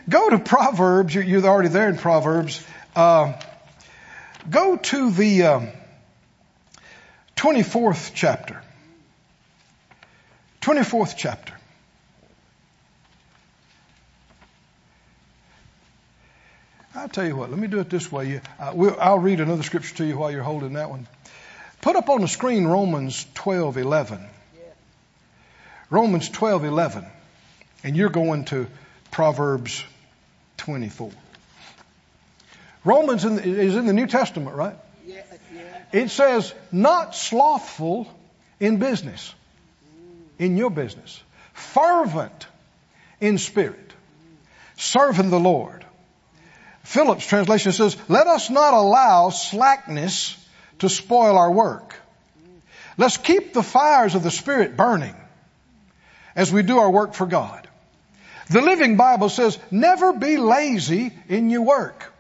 [0.08, 1.14] Go to Proverbs.
[1.14, 2.66] You're, you're already there in Proverbs.
[2.96, 3.34] Uh,
[4.50, 5.68] go to the um,
[7.36, 8.62] 24th chapter.
[10.62, 11.54] 24th chapter.
[16.96, 18.40] I'll tell you what, let me do it this way.
[18.60, 21.08] Uh, we'll, I'll read another scripture to you while you're holding that one.
[21.82, 24.26] Put up on the screen Romans 12, 11.
[25.90, 27.06] Romans 12, 11.
[27.84, 28.68] And you're going to
[29.14, 29.86] Proverbs
[30.58, 31.12] 24.
[32.84, 34.76] Romans in the, is in the New Testament, right?
[35.06, 35.22] Yeah,
[35.56, 35.62] yeah.
[35.92, 38.12] It says, not slothful
[38.60, 39.34] in business,
[40.40, 41.22] in your business,
[41.54, 42.48] fervent
[43.22, 43.94] in spirit,
[44.78, 45.86] serving the Lord.
[46.82, 50.36] Phillips translation says, let us not allow slackness
[50.80, 51.96] to spoil our work.
[52.98, 55.16] Let's keep the fires of the Spirit burning
[56.36, 57.68] as we do our work for God.
[58.50, 62.12] The Living Bible says, never be lazy in your work,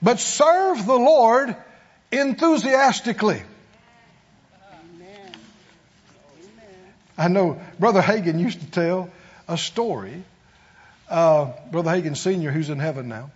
[0.00, 1.56] but serve the Lord
[2.12, 3.42] enthusiastically.
[7.16, 9.10] I know Brother Hagin used to tell
[9.46, 10.24] a story.
[11.08, 13.30] Uh, Brother Hagin Sr., who's in heaven now.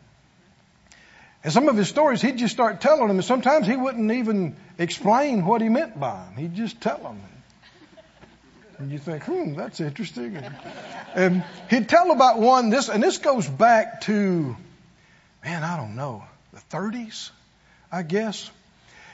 [1.44, 4.56] And some of his stories, he'd just start telling them, and sometimes he wouldn't even
[4.78, 6.36] explain what he meant by them.
[6.36, 7.20] He'd just tell them.
[8.79, 10.37] And you think, hmm, that's interesting.
[10.37, 10.55] And,
[11.14, 14.57] and he'd tell about one, this, and this goes back to,
[15.45, 17.31] man, I don't know, the 30s,
[17.91, 18.49] I guess.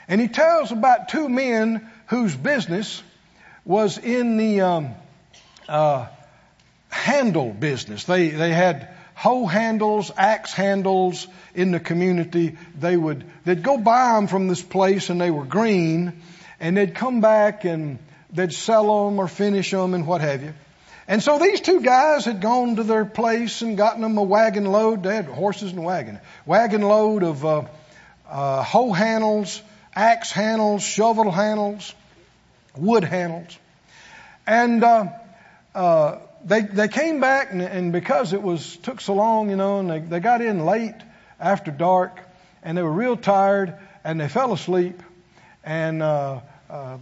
[0.07, 3.01] And he tells about two men whose business
[3.65, 4.95] was in the um,
[5.67, 6.07] uh,
[6.89, 8.03] handle business.
[8.03, 12.57] They they had hoe handles, axe handles in the community.
[12.79, 16.21] They would they'd go buy them from this place, and they were green,
[16.59, 17.97] and they'd come back and
[18.35, 20.53] they'd sell them or finish them and what have you.
[21.07, 24.65] And so these two guys had gone to their place and gotten them a wagon
[24.65, 25.03] load.
[25.03, 27.63] They had horses and wagon, wagon load of uh,
[28.27, 29.61] uh, hoe handles,
[29.93, 31.93] axe handles, shovel handles,
[32.75, 33.57] wood handles,
[34.47, 35.07] and uh,
[35.75, 39.79] uh, they they came back and, and because it was took so long, you know,
[39.79, 40.95] and they they got in late
[41.39, 42.19] after dark,
[42.63, 45.01] and they were real tired, and they fell asleep,
[45.63, 46.97] and uh, uh,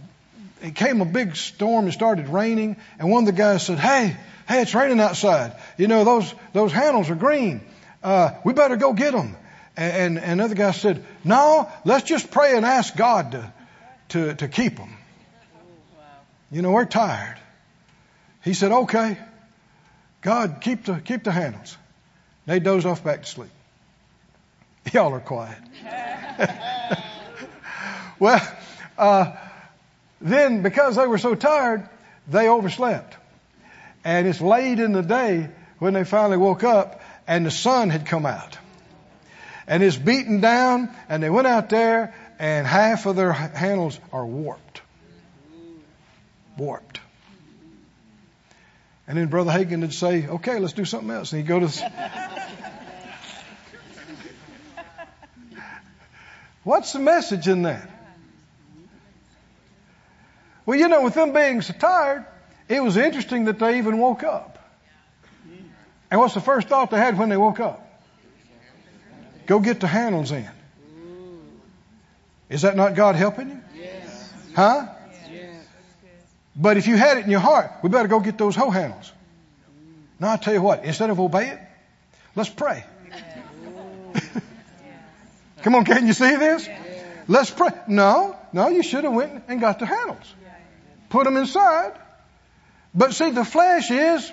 [0.64, 4.16] it came a big storm and started raining, and one of the guys said, "Hey,
[4.48, 5.54] hey, it's raining outside.
[5.76, 7.60] You know those those handles are green.
[8.02, 9.36] Uh, we better go get them."
[9.76, 13.52] And, and another guy said, "No, let's just pray and ask God to
[14.08, 14.96] to to keep them.
[16.50, 17.36] You know we're tired."
[18.42, 19.18] He said, "Okay,
[20.22, 21.76] God, keep the keep the handles."
[22.46, 23.50] They dozed off back to sleep.
[24.92, 25.58] Y'all are quiet.
[28.18, 28.56] well,
[28.96, 29.32] uh,
[30.24, 31.86] then because they were so tired,
[32.26, 33.16] they overslept.
[34.04, 38.06] And it's late in the day when they finally woke up and the sun had
[38.06, 38.58] come out.
[39.66, 44.24] And it's beaten down and they went out there and half of their handles are
[44.24, 44.80] warped.
[46.56, 47.00] Warped.
[49.06, 51.32] And then Brother Hagin would say, okay, let's do something else.
[51.32, 51.66] And he'd go to,
[56.64, 57.90] what's the message in that?
[60.66, 62.24] Well, you know, with them being so tired,
[62.68, 64.58] it was interesting that they even woke up.
[66.10, 67.80] And what's the first thought they had when they woke up?
[69.46, 70.48] Go get the handles in.
[72.48, 73.60] Is that not God helping you?
[73.74, 74.32] Yes.
[74.54, 74.86] Huh?
[75.30, 75.66] Yes.
[76.54, 79.12] But if you had it in your heart, we better go get those hoe handles.
[80.20, 81.58] Now I tell you what, instead of obey it,
[82.36, 82.84] let's pray.
[85.62, 86.68] Come on, can you see this?
[87.26, 87.70] Let's pray.
[87.88, 90.32] No, no, you should have went and got the handles.
[91.14, 91.92] Put them inside.
[92.92, 94.32] But see, the flesh is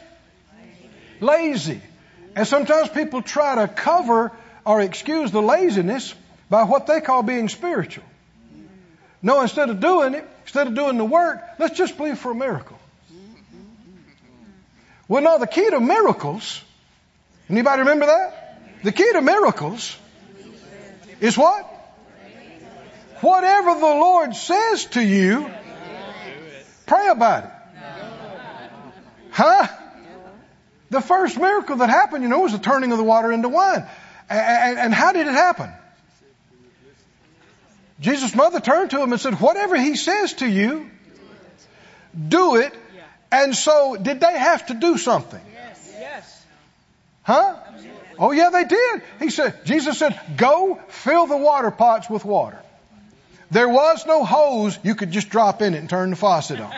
[1.19, 1.79] lazy.
[2.35, 4.31] And sometimes people try to cover
[4.65, 6.15] or excuse the laziness
[6.49, 8.03] by what they call being spiritual.
[9.21, 12.35] No, instead of doing it, instead of doing the work, let's just believe for a
[12.35, 12.79] miracle.
[15.07, 16.63] Well, no, the key to miracles,
[17.47, 18.81] anybody remember that?
[18.81, 19.95] The key to miracles
[21.19, 21.63] is what?
[23.19, 25.51] Whatever the Lord says to you,
[26.91, 27.51] pray about it.
[29.31, 29.67] Huh?
[30.89, 33.87] The first miracle that happened, you know, was the turning of the water into wine.
[34.29, 35.71] And, and how did it happen?
[38.01, 40.89] Jesus' mother turned to him and said, whatever he says to you,
[42.27, 42.73] do it.
[43.31, 45.41] And so, did they have to do something?
[45.97, 46.45] Yes.
[47.23, 47.55] Huh?
[48.19, 49.01] Oh yeah, they did.
[49.19, 52.59] He said, Jesus said, go fill the water pots with water.
[53.51, 56.73] There was no hose you could just drop in it and turn the faucet on.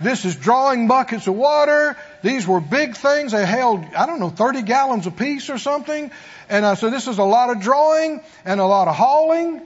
[0.00, 1.96] This is drawing buckets of water.
[2.22, 3.32] These were big things.
[3.32, 6.10] They held, I don't know, 30 gallons apiece or something.
[6.48, 9.62] And uh, I said, this is a lot of drawing and a lot of hauling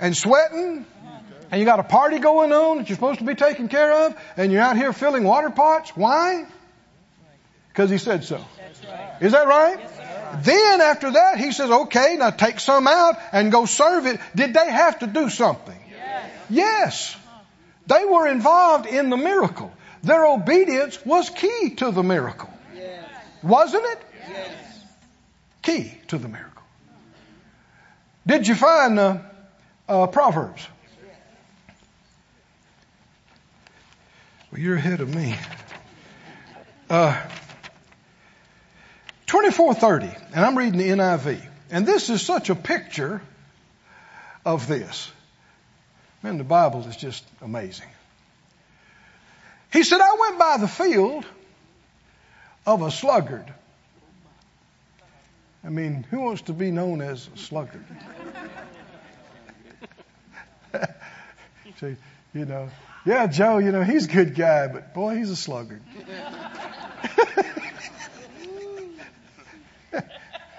[0.00, 0.86] and sweating.
[1.50, 4.16] And you got a party going on that you're supposed to be taking care of.
[4.36, 5.90] And you're out here filling water pots.
[5.94, 6.46] Why?
[7.68, 8.44] Because he said so.
[9.20, 9.78] Is that right?
[10.42, 14.20] Then after that, he says, okay, now take some out and go serve it.
[14.34, 15.78] Did they have to do something?
[16.50, 17.16] Yes.
[17.86, 19.72] They were involved in the miracle.
[20.02, 22.50] Their obedience was key to the miracle.
[22.74, 23.04] Yes.
[23.42, 23.98] Wasn't it?
[24.28, 24.84] Yes.
[25.62, 26.62] Key to the miracle.
[28.26, 29.18] Did you find uh,
[29.88, 30.66] uh, Proverbs?
[34.50, 35.36] Well, you're ahead of me.
[36.88, 37.20] Uh,
[39.34, 41.44] 2430, and I'm reading the NIV.
[41.68, 43.20] And this is such a picture
[44.46, 45.10] of this.
[46.22, 47.88] Man, the Bible is just amazing.
[49.72, 51.26] He said, I went by the field
[52.64, 53.52] of a sluggard.
[55.64, 57.84] I mean, who wants to be known as a sluggard?
[62.34, 62.68] You know,
[63.06, 65.82] yeah, Joe, you know, he's a good guy, but boy, he's a sluggard.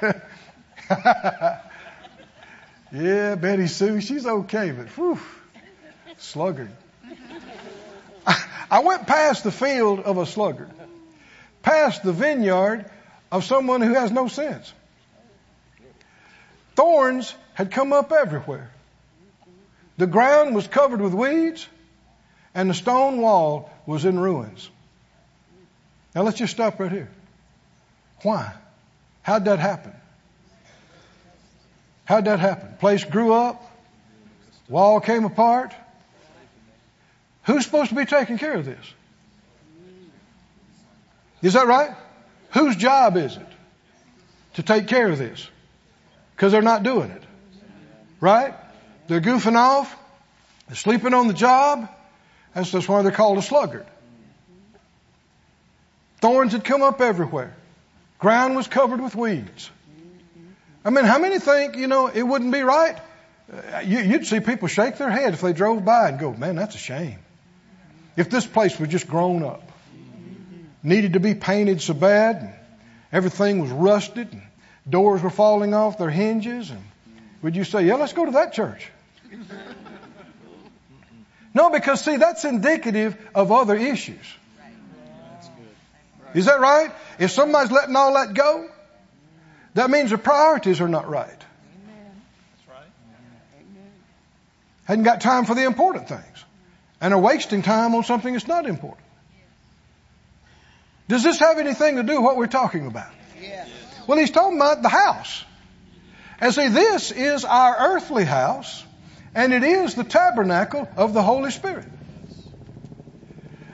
[2.91, 5.19] yeah, Betty Sue, she's okay, but whew,
[6.17, 6.71] sluggard.
[8.69, 10.69] I went past the field of a sluggard,
[11.61, 12.89] past the vineyard
[13.31, 14.73] of someone who has no sense.
[16.75, 18.71] Thorns had come up everywhere.
[19.97, 21.67] The ground was covered with weeds,
[22.53, 24.69] and the stone wall was in ruins.
[26.13, 27.09] Now let's just stop right here.
[28.23, 28.53] Why?
[29.25, 29.91] How'd that happen?
[32.05, 32.75] How'd that happen?
[32.77, 33.59] Place grew up,
[34.69, 35.73] wall came apart.
[37.45, 38.93] Who's supposed to be taking care of this?
[41.41, 41.89] Is that right?
[42.51, 43.47] Whose job is it
[44.53, 45.49] to take care of this?
[46.35, 47.23] Because they're not doing it.
[48.19, 48.53] Right?
[49.07, 49.95] They're goofing off.
[50.67, 51.89] They're sleeping on the job.
[52.53, 53.87] That's, that's why they're called a sluggard.
[56.21, 57.55] Thorns had come up everywhere.
[58.25, 59.69] Ground was covered with weeds.
[60.83, 62.97] I mean, how many think, you know, it wouldn't be right?
[63.53, 66.55] Uh, you, you'd see people shake their head if they drove by and go, man,
[66.55, 67.19] that's a shame.
[68.17, 69.71] If this place was just grown up,
[70.81, 72.53] needed to be painted so bad, and
[73.11, 74.41] everything was rusted, and
[74.89, 76.81] doors were falling off their hinges, and
[77.43, 78.89] would you say, yeah, let's go to that church?
[81.53, 84.25] No, because see, that's indicative of other issues.
[86.35, 86.91] Is that right?
[87.17, 88.67] If somebody's letting all that go,
[89.73, 91.29] that means the priorities are not right.
[91.29, 92.21] Amen.
[92.51, 92.89] That's right.
[93.55, 93.91] Amen.
[94.83, 96.45] Hadn't got time for the important things.
[96.99, 99.05] And are wasting time on something that's not important.
[101.07, 103.11] Does this have anything to do with what we're talking about?
[103.41, 103.69] Yes.
[104.05, 105.45] Well, he's talking about the house.
[106.41, 108.83] And see, this is our earthly house,
[109.33, 111.87] and it is the tabernacle of the Holy Spirit.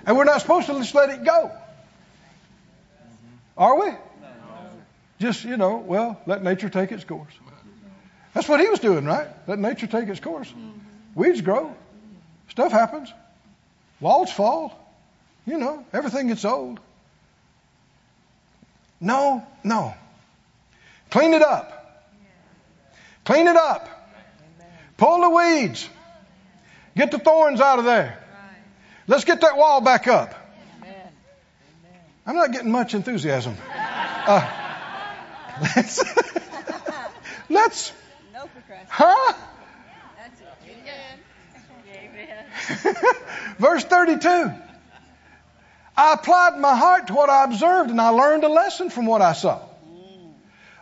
[0.06, 1.52] And we're not supposed to just let it go.
[3.62, 3.92] Are we?
[5.20, 7.32] Just, you know, well, let nature take its course.
[8.34, 9.28] That's what he was doing, right?
[9.46, 10.52] Let nature take its course.
[11.14, 11.76] Weeds grow.
[12.50, 13.14] Stuff happens.
[14.00, 14.76] Walls fall.
[15.46, 16.80] You know, everything gets old.
[19.00, 19.94] No, no.
[21.12, 22.04] Clean it up.
[23.26, 23.88] Clean it up.
[24.98, 25.88] Pull the weeds.
[26.98, 28.18] Get the thorns out of there.
[29.06, 30.41] Let's get that wall back up.
[32.26, 33.56] I'm not getting much enthusiasm.
[33.74, 34.48] Uh,
[35.76, 36.04] let's,
[37.50, 37.94] let's,
[38.34, 38.88] No procrastination.
[38.90, 39.34] huh?
[40.18, 40.48] That's it.
[41.90, 42.96] Amen.
[43.58, 44.54] Verse 32.
[45.98, 49.22] I applied my heart to what I observed and I learned a lesson from what
[49.22, 49.60] I saw.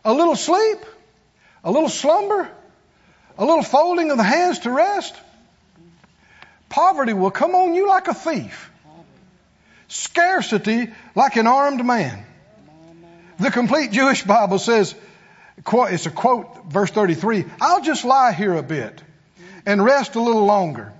[0.05, 0.79] A little sleep,
[1.63, 2.49] a little slumber,
[3.37, 5.15] a little folding of the hands to rest.
[6.69, 8.71] Poverty will come on you like a thief.
[9.89, 12.25] Scarcity like an armed man.
[13.39, 14.95] The complete Jewish Bible says,
[15.57, 19.01] it's a quote, verse 33, I'll just lie here a bit
[19.65, 20.93] and rest a little longer.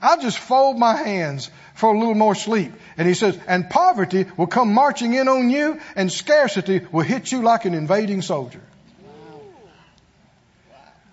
[0.00, 2.72] I'll just fold my hands for a little more sleep.
[2.96, 7.30] And he says, and poverty will come marching in on you and scarcity will hit
[7.30, 8.60] you like an invading soldier.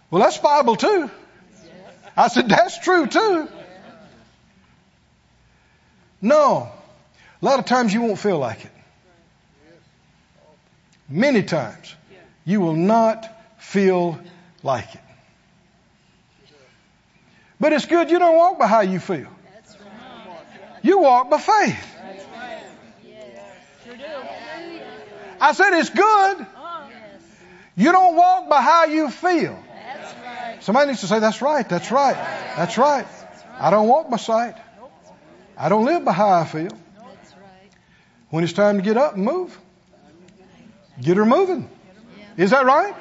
[0.10, 1.12] Well, that's Bible too.
[2.18, 3.48] I said, that's true too.
[6.22, 6.72] No.
[7.42, 8.72] A lot of times you won't feel like it.
[11.08, 11.96] Many times
[12.46, 13.28] you will not
[13.58, 14.20] feel
[14.64, 15.02] like it.
[17.60, 19.28] But it's good you don't walk by how you feel.
[20.82, 21.96] You walk by faith.
[25.42, 26.46] I said it's good.
[27.76, 29.58] You don't walk by how you feel.
[30.60, 32.16] Somebody needs to say, that's right, that's right,
[32.58, 33.06] that's right.
[33.58, 34.56] I don't walk by sight.
[35.58, 36.78] I don't live by how I feel.
[38.30, 39.58] When it's time to get up and move,
[41.02, 41.70] get her moving.
[42.38, 42.94] Is that right?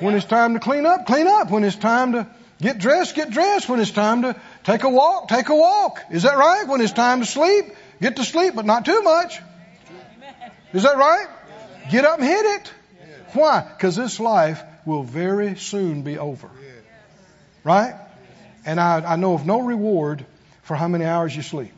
[0.00, 1.50] When it's time to clean up, clean up.
[1.50, 2.26] When it's time to
[2.60, 3.68] get dressed, get dressed.
[3.68, 6.00] When it's time to take a walk, take a walk.
[6.10, 6.66] Is that right?
[6.66, 7.66] When it's time to sleep,
[8.00, 9.40] get to sleep, but not too much.
[10.72, 11.28] Is that right?
[11.90, 12.72] Get up and hit it.
[13.34, 13.60] Why?
[13.62, 16.50] Because this life will very soon be over.
[17.62, 17.94] Right?
[18.66, 20.26] And I, I know of no reward
[20.62, 21.72] for how many hours you sleep.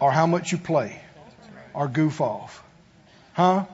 [0.00, 1.00] Or how much you play.
[1.74, 2.62] Or goof off.
[3.32, 3.64] Huh?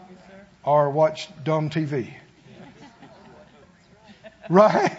[0.64, 2.12] Or watch dumb TV.
[4.50, 4.98] Right?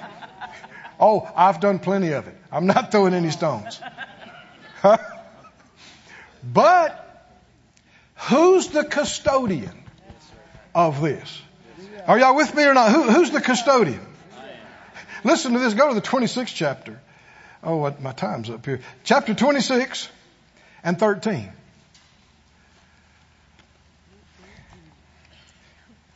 [1.02, 2.36] Oh, I've done plenty of it.
[2.50, 3.78] I'm not throwing any stones.
[4.82, 4.98] Huh?
[6.42, 7.04] But
[8.30, 9.84] Who's the custodian
[10.74, 11.42] of this?
[12.08, 12.92] Are y'all with me or not?
[12.92, 14.06] Who, who's the custodian?
[15.26, 15.74] Listen to this.
[15.74, 17.02] Go to the 26th chapter.
[17.62, 18.82] Oh, my time's up here.
[19.04, 20.10] Chapter 26
[20.84, 21.52] and 13.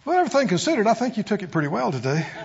[0.05, 2.25] Well, everything considered, I think you took it pretty well today.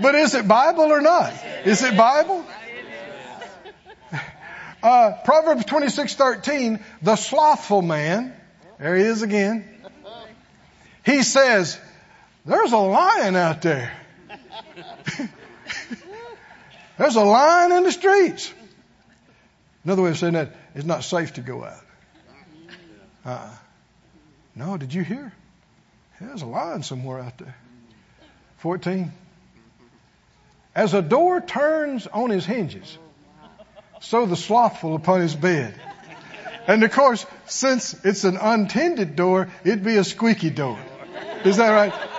[0.00, 1.32] but is it Bible or not?
[1.64, 2.44] Is it Bible?
[4.82, 8.34] Uh, Proverbs 26:13, the slothful man,
[8.78, 9.64] there he is again.
[11.04, 11.78] He says,
[12.46, 13.92] "There's a lion out there.
[17.00, 18.52] There's a lion in the streets."
[19.84, 21.84] Another way of saying that, it's not safe to go out.
[23.24, 23.48] Uh,
[24.54, 25.32] no, did you hear?
[26.20, 27.56] There's a lion somewhere out there.
[28.58, 29.10] 14.
[30.74, 32.98] As a door turns on his hinges,
[34.00, 35.74] so the slothful upon his bed.
[36.66, 40.78] And of course, since it's an untended door, it'd be a squeaky door.
[41.44, 42.09] Is that right?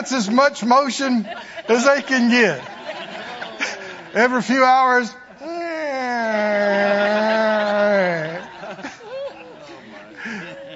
[0.00, 1.28] That's as much motion
[1.68, 2.66] as they can get.
[4.14, 5.14] Every few hours.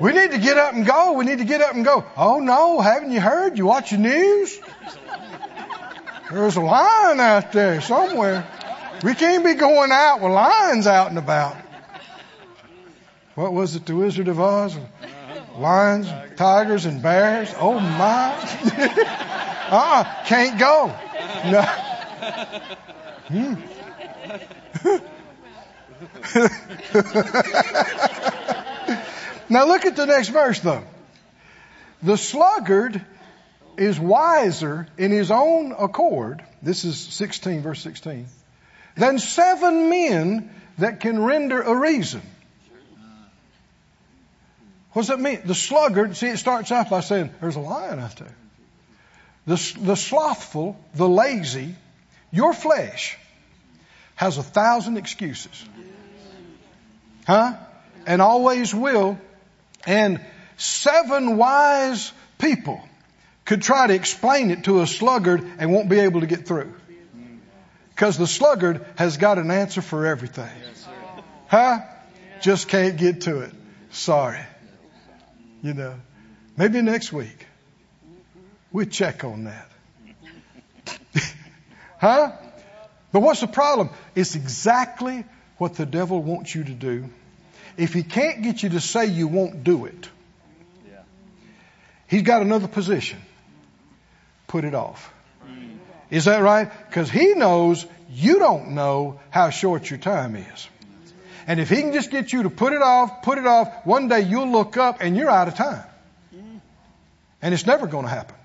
[0.00, 1.12] We need to get up and go.
[1.12, 2.04] We need to get up and go.
[2.16, 3.56] Oh no, haven't you heard?
[3.56, 4.58] You watch the news?
[6.30, 8.44] There's a lion out there somewhere.
[9.04, 11.56] We can't be going out with lions out and about.
[13.36, 14.76] What was it, the Wizard of Oz?
[15.56, 17.54] Lions, tigers, and bears.
[17.58, 18.34] Oh my.
[19.70, 20.88] uh-uh, can't go.
[21.50, 21.62] No.
[23.28, 23.54] Hmm.
[29.48, 30.84] now look at the next verse though.
[32.02, 33.04] The sluggard
[33.76, 36.44] is wiser in his own accord.
[36.62, 38.26] This is 16 verse 16.
[38.96, 42.22] Than seven men that can render a reason.
[44.94, 45.40] What does that mean?
[45.44, 48.34] The sluggard, see, it starts off by saying, there's a lion out there.
[49.46, 51.74] The, the slothful, the lazy,
[52.30, 53.18] your flesh
[54.14, 55.64] has a thousand excuses.
[57.26, 57.54] Huh?
[58.06, 59.18] And always will.
[59.84, 60.20] And
[60.58, 62.80] seven wise people
[63.44, 66.72] could try to explain it to a sluggard and won't be able to get through.
[67.90, 70.50] Because the sluggard has got an answer for everything.
[71.48, 71.80] Huh?
[72.40, 73.52] Just can't get to it.
[73.90, 74.40] Sorry.
[75.64, 75.94] You know,
[76.58, 77.46] maybe next week
[78.70, 79.70] we check on that.
[81.98, 82.32] huh?
[83.12, 83.88] But what's the problem?
[84.14, 85.24] It's exactly
[85.56, 87.08] what the devil wants you to do.
[87.78, 90.10] If he can't get you to say you won't do it,
[92.08, 93.22] he's got another position.
[94.46, 95.14] Put it off.
[96.10, 96.70] Is that right?
[96.90, 100.68] Because he knows you don't know how short your time is.
[101.46, 104.08] And if he can just get you to put it off, put it off, one
[104.08, 105.84] day you'll look up and you're out of time.
[107.42, 108.36] And it's never going to happen.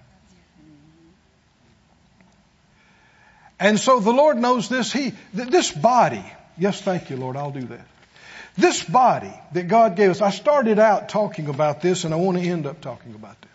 [3.59, 4.91] And so the Lord knows this.
[4.91, 6.23] He, this body,
[6.57, 7.85] yes, thank you, Lord, I'll do that.
[8.57, 12.37] This body that God gave us, I started out talking about this and I want
[12.37, 13.49] to end up talking about this.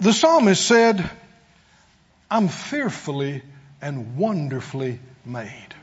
[0.00, 1.08] The psalmist said,
[2.30, 3.42] I'm fearfully
[3.80, 5.74] and wonderfully made.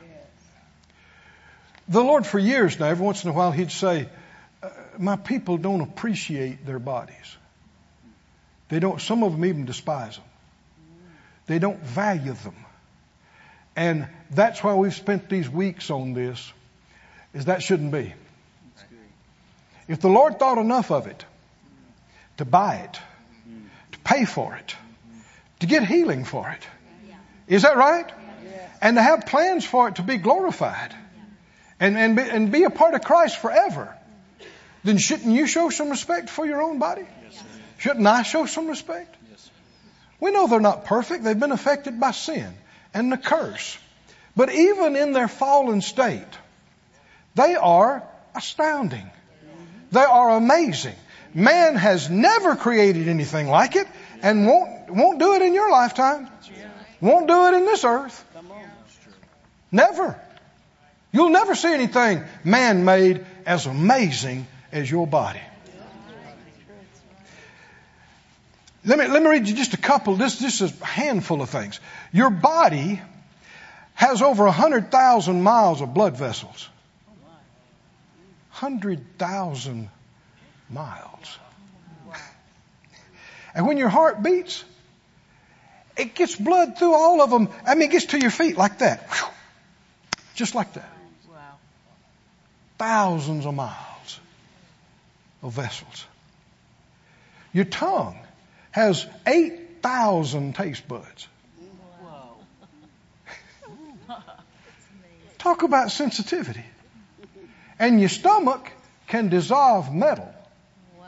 [1.88, 4.08] The Lord, for years now, every once in a while, He'd say,
[4.62, 4.68] uh,
[4.98, 7.36] My people don't appreciate their bodies.
[8.68, 10.24] They don't, some of them even despise them.
[11.46, 12.54] They don't value them.
[13.74, 16.52] And that's why we've spent these weeks on this,
[17.34, 18.14] is that shouldn't be.
[19.88, 21.24] If the Lord thought enough of it
[22.36, 23.00] to buy it,
[23.92, 24.76] to pay for it,
[25.60, 26.66] to get healing for it,
[27.48, 28.10] is that right?
[28.80, 30.94] And to have plans for it to be glorified
[31.82, 33.92] and, and, be, and be a part of Christ forever,
[34.84, 37.04] then shouldn't you show some respect for your own body?
[37.78, 39.16] Shouldn't I show some respect?
[40.20, 41.24] We know they're not perfect.
[41.24, 42.54] They've been affected by sin
[42.94, 43.76] and the curse.
[44.36, 46.38] But even in their fallen state,
[47.34, 49.10] they are astounding.
[49.90, 50.94] They are amazing.
[51.34, 53.88] Man has never created anything like it
[54.22, 56.28] and won't, won't do it in your lifetime.
[57.00, 58.24] Won't do it in this earth.
[59.72, 60.16] Never.
[61.12, 65.42] You'll never see anything man made as amazing as your body.
[68.84, 70.16] Let me, let me read you just a couple.
[70.16, 71.78] This, this is a handful of things.
[72.12, 73.00] Your body
[73.94, 76.68] has over 100,000 miles of blood vessels.
[78.52, 79.88] 100,000
[80.70, 81.38] miles.
[83.54, 84.64] And when your heart beats,
[85.96, 87.50] it gets blood through all of them.
[87.66, 89.08] I mean, it gets to your feet like that.
[90.34, 90.91] Just like that.
[92.82, 94.18] Thousands of miles
[95.40, 96.04] of vessels.
[97.52, 98.18] Your tongue
[98.72, 101.28] has 8,000 taste buds.
[105.38, 106.64] Talk about sensitivity.
[107.78, 108.72] And your stomach
[109.06, 110.34] can dissolve metal.
[110.98, 111.06] Wow.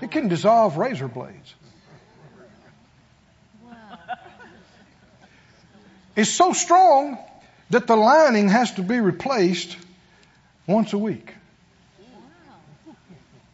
[0.00, 1.54] It can dissolve razor blades.
[3.62, 3.98] Wow.
[6.16, 7.18] It's so strong
[7.68, 9.76] that the lining has to be replaced
[10.66, 11.34] once a week.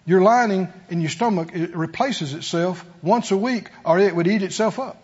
[0.05, 4.43] Your lining in your stomach it replaces itself once a week or it would eat
[4.43, 5.03] itself up.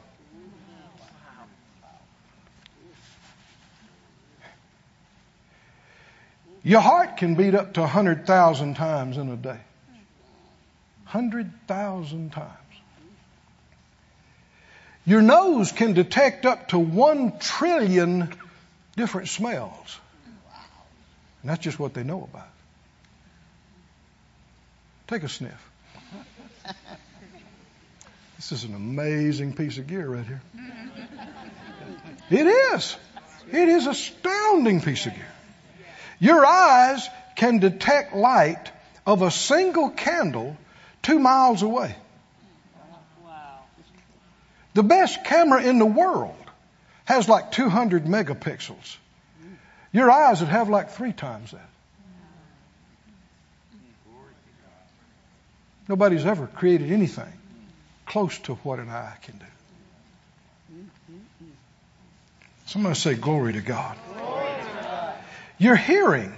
[6.62, 9.60] Your heart can beat up to 100,000 times in a day.
[11.10, 12.48] 100,000 times.
[15.04, 18.32] Your nose can detect up to 1 trillion
[18.96, 19.98] different smells.
[21.42, 22.48] And that's just what they know about.
[25.08, 25.70] Take a sniff.
[28.36, 30.42] This is an amazing piece of gear right here.
[32.28, 32.96] It is.
[33.52, 35.32] It is astounding piece of gear.
[36.18, 38.72] Your eyes can detect light
[39.06, 40.56] of a single candle
[41.02, 41.94] two miles away.
[44.74, 46.34] The best camera in the world
[47.04, 48.96] has like 200 megapixels.
[49.92, 51.68] Your eyes would have like three times that.
[55.88, 57.32] Nobody's ever created anything
[58.06, 59.44] close to what an eye can do.
[62.66, 63.96] Somebody say, Glory to God.
[65.58, 66.32] Your hearing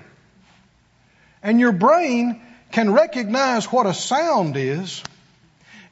[1.43, 2.43] and your brain
[2.73, 5.03] can recognize what a sound is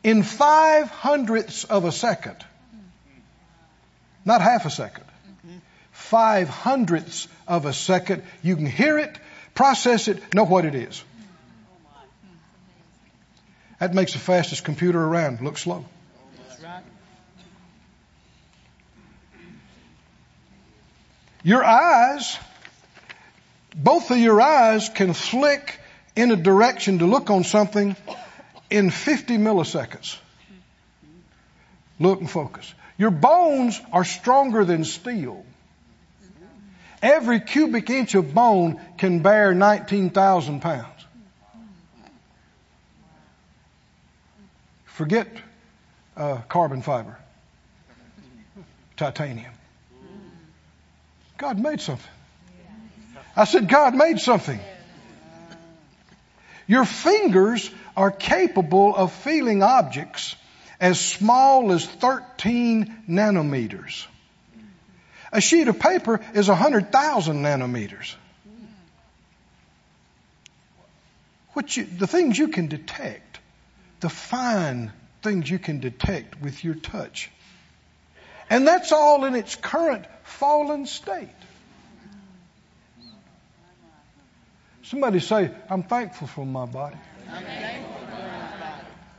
[0.02, 2.36] in five hundredths of a second.
[4.24, 5.04] Not half a second.
[6.08, 8.22] Five hundredths of a second.
[8.42, 9.16] You can hear it,
[9.54, 11.02] process it, know what it is.
[13.78, 15.84] That makes the fastest computer around look slow.
[21.42, 22.36] Your eyes,
[23.74, 25.80] both of your eyes can flick
[26.14, 27.96] in a direction to look on something
[28.70, 30.18] in 50 milliseconds.
[31.98, 32.74] Look and focus.
[32.98, 35.44] Your bones are stronger than steel.
[37.02, 40.86] Every cubic inch of bone can bear 19,000 pounds.
[44.84, 45.26] Forget
[46.16, 47.18] uh, carbon fiber,
[48.96, 49.52] titanium.
[51.38, 52.10] God made something.
[53.34, 54.60] I said, God made something.
[56.68, 60.36] Your fingers are capable of feeling objects
[60.78, 64.06] as small as 13 nanometers.
[65.32, 68.14] A sheet of paper is 100,000 nanometers.
[71.54, 73.40] What you, the things you can detect,
[74.00, 77.30] the fine things you can detect with your touch.
[78.50, 81.28] And that's all in its current fallen state.
[84.82, 86.96] Somebody say, I'm thankful for my body.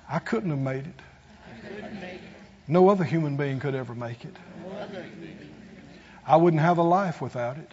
[0.08, 2.20] I couldn't have made it.
[2.68, 4.36] No other human being could ever make it.
[6.26, 7.72] I wouldn't have a life without it.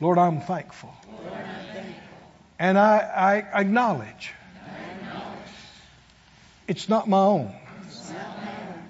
[0.00, 0.94] Lord, I'm thankful.
[2.58, 4.32] And I, I acknowledge
[6.68, 7.54] it's not my own.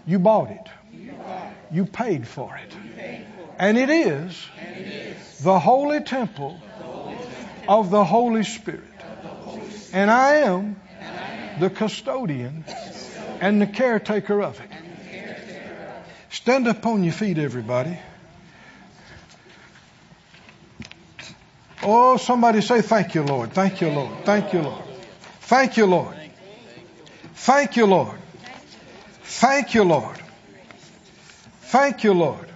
[0.06, 0.68] You bought it.
[1.72, 2.76] You paid for it.
[3.58, 4.46] And it is
[5.42, 6.60] the holy temple
[7.68, 8.82] of the Holy Spirit.
[9.92, 10.76] And I am
[11.60, 12.64] the custodian
[13.40, 14.70] and the caretaker of it.
[16.34, 17.96] Stand up on your feet, everybody.
[21.80, 23.52] Oh, somebody say, Thank you, Lord.
[23.52, 24.24] Thank you, Lord.
[24.24, 24.82] Thank you, Lord.
[25.42, 26.16] Thank you, Lord.
[27.34, 28.18] Thank you, Lord.
[29.22, 30.18] Thank you, Lord.
[31.62, 32.48] Thank you, Lord.